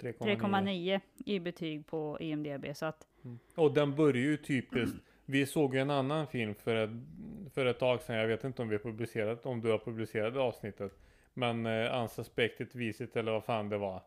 3,9. 0.00 0.36
3,9 0.40 1.00
i 1.26 1.40
betyg 1.40 1.86
på 1.86 2.16
IMDB. 2.20 2.66
Så 2.76 2.86
att, 2.86 3.06
Mm. 3.24 3.38
Och 3.54 3.74
den 3.74 3.96
börjar 3.96 4.22
ju 4.22 4.36
typiskt. 4.36 4.96
Vi 5.24 5.46
såg 5.46 5.74
ju 5.74 5.80
en 5.80 5.90
annan 5.90 6.26
film 6.26 6.54
för 6.54 6.76
ett, 6.76 6.90
för 7.54 7.66
ett 7.66 7.78
tag 7.78 8.02
sedan. 8.02 8.16
Jag 8.16 8.26
vet 8.28 8.44
inte 8.44 8.62
om 8.62 8.68
vi 8.68 8.74
har 8.76 8.82
publicerat, 8.82 9.46
om 9.46 9.60
du 9.60 9.70
har 9.70 9.78
publicerat 9.78 10.36
avsnittet. 10.36 10.92
Men 11.34 11.66
eh, 11.66 12.00
Unsuspected 12.02 12.68
Visit 12.74 13.16
eller 13.16 13.32
vad 13.32 13.44
fan 13.44 13.68
det 13.68 13.78
var. 13.78 14.02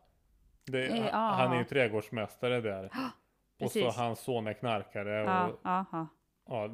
Det, 0.64 0.86
Eh, 0.86 0.94
han- 0.96 1.06
ja. 1.06 1.34
Han 1.36 1.52
är 1.52 1.58
ju 1.58 1.64
trädgårdsmästare 1.64 2.60
där. 2.60 2.90
och 3.64 3.70
så 3.72 3.78
precis. 3.80 3.96
hans 3.98 4.20
son 4.20 4.46
är 4.46 4.52
knarkare. 4.52 5.10
ja, 5.10 5.46
Och, 5.48 5.60
ja, 5.62 5.84
ja. 5.92 6.06
Ja, 6.48 6.68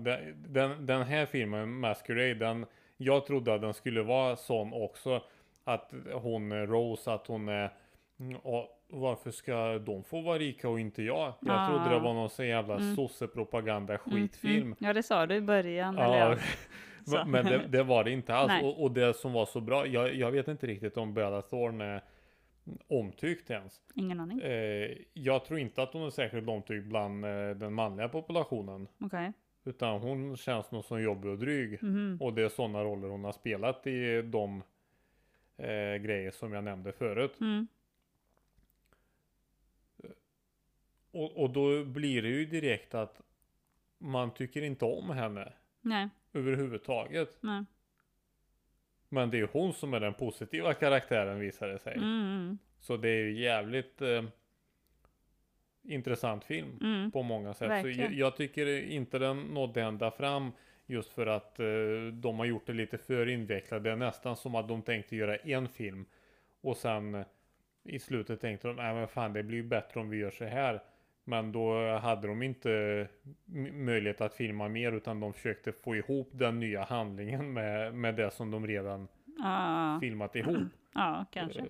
den, 0.49 0.87
den, 0.87 1.03
här 1.03 1.27
filmen, 1.27 1.73
Masquerade, 1.81 2.35
den, 2.35 2.67
jag 2.97 3.27
trodde 3.27 3.55
att 3.55 3.61
den 3.61 3.75
skulle 3.75 4.03
vara 4.03 4.37
sån 4.37 4.73
också. 4.73 5.23
Att 5.65 5.93
hon 6.15 6.67
Rose, 6.67 7.13
att 7.13 7.27
hon 7.27 7.49
är... 7.49 7.71
Och 8.43 8.75
varför 8.91 9.31
ska 9.31 9.79
de 9.79 10.05
få 10.05 10.21
vara 10.21 10.39
rika 10.39 10.69
och 10.69 10.81
inte 10.81 11.03
jag? 11.03 11.33
Jag 11.41 11.69
trodde 11.69 11.91
det 11.91 11.99
var 12.01 12.15
någon 12.15 12.31
sån 12.31 12.47
jävla 12.47 12.75
Mm. 12.75 12.97
sossepropaganda 12.97 13.93
Mm, 13.95 14.01
skitfilm. 14.05 14.63
Mm. 14.67 14.77
Ja, 14.79 14.93
det 14.93 15.03
sa 15.03 15.27
du 15.27 15.35
i 15.35 15.41
början. 15.41 15.99
Eller 15.99 16.39
men- 17.27 17.45
det, 17.45 17.67
det 17.69 17.83
var 17.83 18.05
det 18.05 18.11
inte 18.11 18.35
alls. 18.35 18.63
Och, 18.63 18.83
och 18.83 18.91
det 18.91 19.15
som 19.17 19.33
var 19.33 19.47
så 19.47 19.61
bra, 19.61 19.87
jag, 19.87 20.15
jag 20.15 20.31
vet 20.31 20.49
inte 20.49 20.67
riktigt 20.67 20.97
om 20.97 21.15
Bella 21.15 21.43
Thorne 21.43 21.85
är 21.85 22.03
omtyckt 22.89 23.51
ens. 23.51 23.81
Ingen 23.95 24.21
aning. 24.21 24.41
Eh, 24.41 24.97
jag 25.13 25.45
tror 25.45 25.59
inte 25.59 25.83
att 25.83 25.93
hon 25.93 26.07
är 26.07 26.11
särskilt 26.11 26.49
omtyckt 26.49 26.87
bland 26.87 27.25
eh, 27.25 27.51
den 27.51 27.75
manliga 27.75 28.09
populationen. 28.09 28.89
Okej. 29.01 29.33
Utan 29.65 30.01
hon 30.01 30.37
känns 30.37 30.71
nog 30.71 30.85
som 30.85 31.03
jobbig 31.03 31.31
och 31.31 31.39
dryg. 31.39 31.83
Mhm. 31.83 32.19
Och 32.21 32.35
det 32.35 32.43
är 32.43 32.49
sådana 32.49 32.85
roller 32.85 33.09
hon 33.09 33.25
har 33.25 33.33
spelat 33.33 33.87
i 33.87 34.23
de 34.23 34.63
eh, 35.57 35.97
grejer 35.97 36.31
som 36.31 36.53
jag 36.53 36.65
nämnde 36.65 36.93
förut. 36.93 37.41
Mm. 37.41 37.67
Och, 41.11 41.43
och 41.43 41.51
då 41.51 41.85
blir 41.85 42.23
det 42.23 42.29
ju 42.29 42.47
direkt 42.47 42.95
att 42.95 43.21
man 43.99 44.35
tycker 44.35 44.63
inte 44.63 44.85
om 44.85 45.11
henne 45.11 45.53
Nej, 45.81 46.09
överhuvudtaget. 46.33 47.39
nej. 47.41 47.65
Men 49.09 49.31
det 49.31 49.37
är 49.37 49.39
ju 49.39 49.49
hon 49.53 49.73
som 49.73 49.95
är 49.95 50.01
den 50.01 50.15
positiva 50.15 50.75
karaktären 50.75 51.39
visar 51.39 51.69
det 51.69 51.79
sig. 51.79 51.95
Mm, 51.95 52.09
mm, 52.09 52.59
Så 52.79 52.97
det 52.97 53.09
är 53.09 53.25
ju 53.25 53.41
jävligt 53.41 54.03
eh, 54.03 54.25
intressant 55.83 56.45
film 56.45 56.79
mm. 56.81 57.11
på 57.11 57.23
många 57.23 57.55
sätt. 57.55 57.83
Så 57.83 57.89
jag, 57.89 58.13
jag 58.13 58.37
tycker 58.37 58.83
inte 58.83 59.19
den 59.19 59.41
nådde 59.41 59.83
ända 59.83 60.11
fram 60.11 60.53
just 60.87 61.13
för 61.13 61.27
att 61.27 61.61
eh, 61.61 61.67
de 62.13 62.39
har 62.39 62.47
gjort 62.47 62.67
det 62.67 62.73
lite 62.73 62.99
för 62.99 63.29
invecklat. 63.29 63.85
Det 63.85 63.91
är 63.91 63.97
nästan 63.97 64.37
som 64.37 64.55
att 64.55 64.69
de 64.69 64.83
tänkte 64.83 65.17
göra 65.17 65.37
en 65.37 65.69
film 65.69 66.05
och 66.61 66.77
sen 66.77 67.15
eh, 67.15 67.27
i 67.85 67.99
slutet 67.99 68.41
tänkte 68.41 68.69
de, 68.69 68.77
nej 68.77 68.95
men 68.95 69.09
fan 69.09 69.33
det 69.33 69.43
blir 69.43 69.63
bättre 69.63 70.01
om 70.01 70.11
vi 70.11 70.17
gör 70.17 70.31
så 70.31 70.45
här. 70.45 70.83
Men 71.29 71.53
då 71.53 71.97
hade 71.99 72.27
de 72.29 72.43
inte 72.43 73.09
möjlighet 73.73 74.21
att 74.21 74.35
filma 74.35 74.69
mer 74.69 74.93
utan 74.93 75.21
de 75.21 75.33
försökte 75.33 75.73
få 75.73 75.97
ihop 75.97 76.29
den 76.33 76.61
nya 76.61 76.85
handlingen 76.85 77.53
med, 77.53 77.95
med 77.95 78.15
det 78.15 78.31
som 78.31 78.51
de 78.51 78.67
redan 78.67 79.09
Ja, 79.39 79.99
filmat 80.01 80.37
ihop. 80.37 80.57
ja, 80.95 81.27
kanske. 81.31 81.61
Eh, 81.61 81.67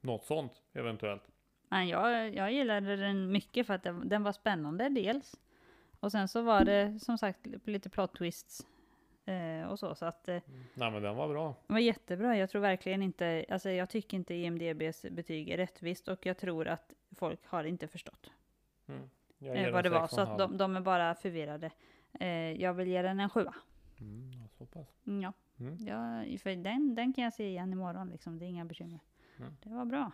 Något 0.00 0.24
sånt 0.24 0.52
eventuellt. 0.72 1.22
Men 1.68 1.88
jag, 1.88 2.34
jag 2.34 2.52
gillade 2.52 2.96
den 2.96 3.32
mycket 3.32 3.66
för 3.66 3.74
att 3.74 3.82
den, 3.82 4.08
den 4.08 4.22
var 4.22 4.32
spännande 4.32 4.88
dels. 4.88 5.34
Och 6.00 6.12
sen 6.12 6.28
så 6.28 6.42
var 6.42 6.64
det 6.64 6.98
som 7.00 7.18
sagt 7.18 7.46
lite 7.64 7.90
plot 7.90 8.14
twists. 8.14 8.66
Eh, 9.24 9.68
och 9.68 9.78
så, 9.78 9.94
så 9.94 10.06
att 10.06 10.28
eh, 10.28 10.42
Nej 10.74 10.90
men 10.90 11.02
den 11.02 11.16
var 11.16 11.28
bra. 11.28 11.54
det 11.66 11.72
var 11.72 11.80
jättebra. 11.80 12.36
Jag 12.36 12.50
tror 12.50 12.62
verkligen 12.62 13.02
inte, 13.02 13.44
alltså 13.48 13.70
jag 13.70 13.90
tycker 13.90 14.16
inte 14.16 14.34
IMDBs 14.34 15.06
betyg 15.10 15.48
är 15.48 15.56
rättvist 15.56 16.08
och 16.08 16.26
jag 16.26 16.38
tror 16.38 16.68
att 16.68 16.92
folk 17.16 17.40
har 17.46 17.64
inte 17.64 17.88
förstått 17.88 18.30
Mm. 18.92 19.56
Eh, 19.66 19.72
vad 19.72 19.84
det 19.84 19.90
var. 19.90 20.06
Så 20.06 20.20
att 20.20 20.38
de, 20.38 20.56
de 20.56 20.76
är 20.76 20.80
bara 20.80 21.14
förvirrade. 21.14 21.70
Eh, 22.20 22.28
jag 22.62 22.74
vill 22.74 22.88
ge 22.88 23.02
den 23.02 23.20
en 23.20 23.28
sjua. 23.30 23.54
Mm, 24.00 24.30
ja, 24.32 24.48
så 24.58 24.66
pass. 24.66 24.88
Mm, 25.06 25.22
Ja, 25.22 25.32
Mm. 25.60 25.76
ja 25.80 26.24
för 26.38 26.56
den, 26.56 26.94
den 26.94 27.12
kan 27.12 27.24
jag 27.24 27.32
se 27.32 27.48
igen 27.48 27.72
imorgon 27.72 28.08
liksom. 28.10 28.38
Det 28.38 28.44
är 28.44 28.48
inga 28.48 28.64
bekymmer. 28.64 29.00
Mm. 29.38 29.56
Det 29.62 29.70
var 29.70 29.84
bra. 29.84 30.10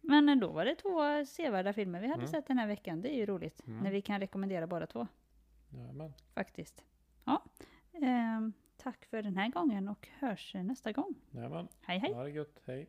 Men 0.00 0.28
eh, 0.28 0.36
då 0.36 0.48
var 0.48 0.64
det 0.64 0.74
två 0.74 1.24
sevärda 1.26 1.72
filmer 1.72 2.00
vi 2.00 2.06
hade 2.06 2.18
Mm. 2.22 2.30
sett 2.32 2.46
den 2.46 2.58
här 2.58 2.66
veckan. 2.66 3.00
Det 3.02 3.14
är 3.14 3.16
ju 3.16 3.26
roligt. 3.26 3.60
När 3.64 3.90
vi 3.90 4.02
kan 4.02 4.20
rekommendera 4.20 4.66
båda 4.66 4.86
två. 4.86 5.06
Jajamän. 5.70 6.12
Faktiskt. 6.34 6.84
Ja. 7.24 7.42
Ehm, 8.02 8.52
tack 8.76 9.04
för 9.04 9.22
den 9.22 9.36
här 9.36 9.48
gången 9.48 9.88
och 9.88 10.08
hörs 10.18 10.54
nästa 10.54 10.92
gång. 10.92 11.14
Jajamän. 11.30 11.68
Hej 11.82 11.98
hej! 11.98 12.12
Ha 12.12 12.22
det 12.22 12.30
gött. 12.30 12.60
Hej. 12.66 12.88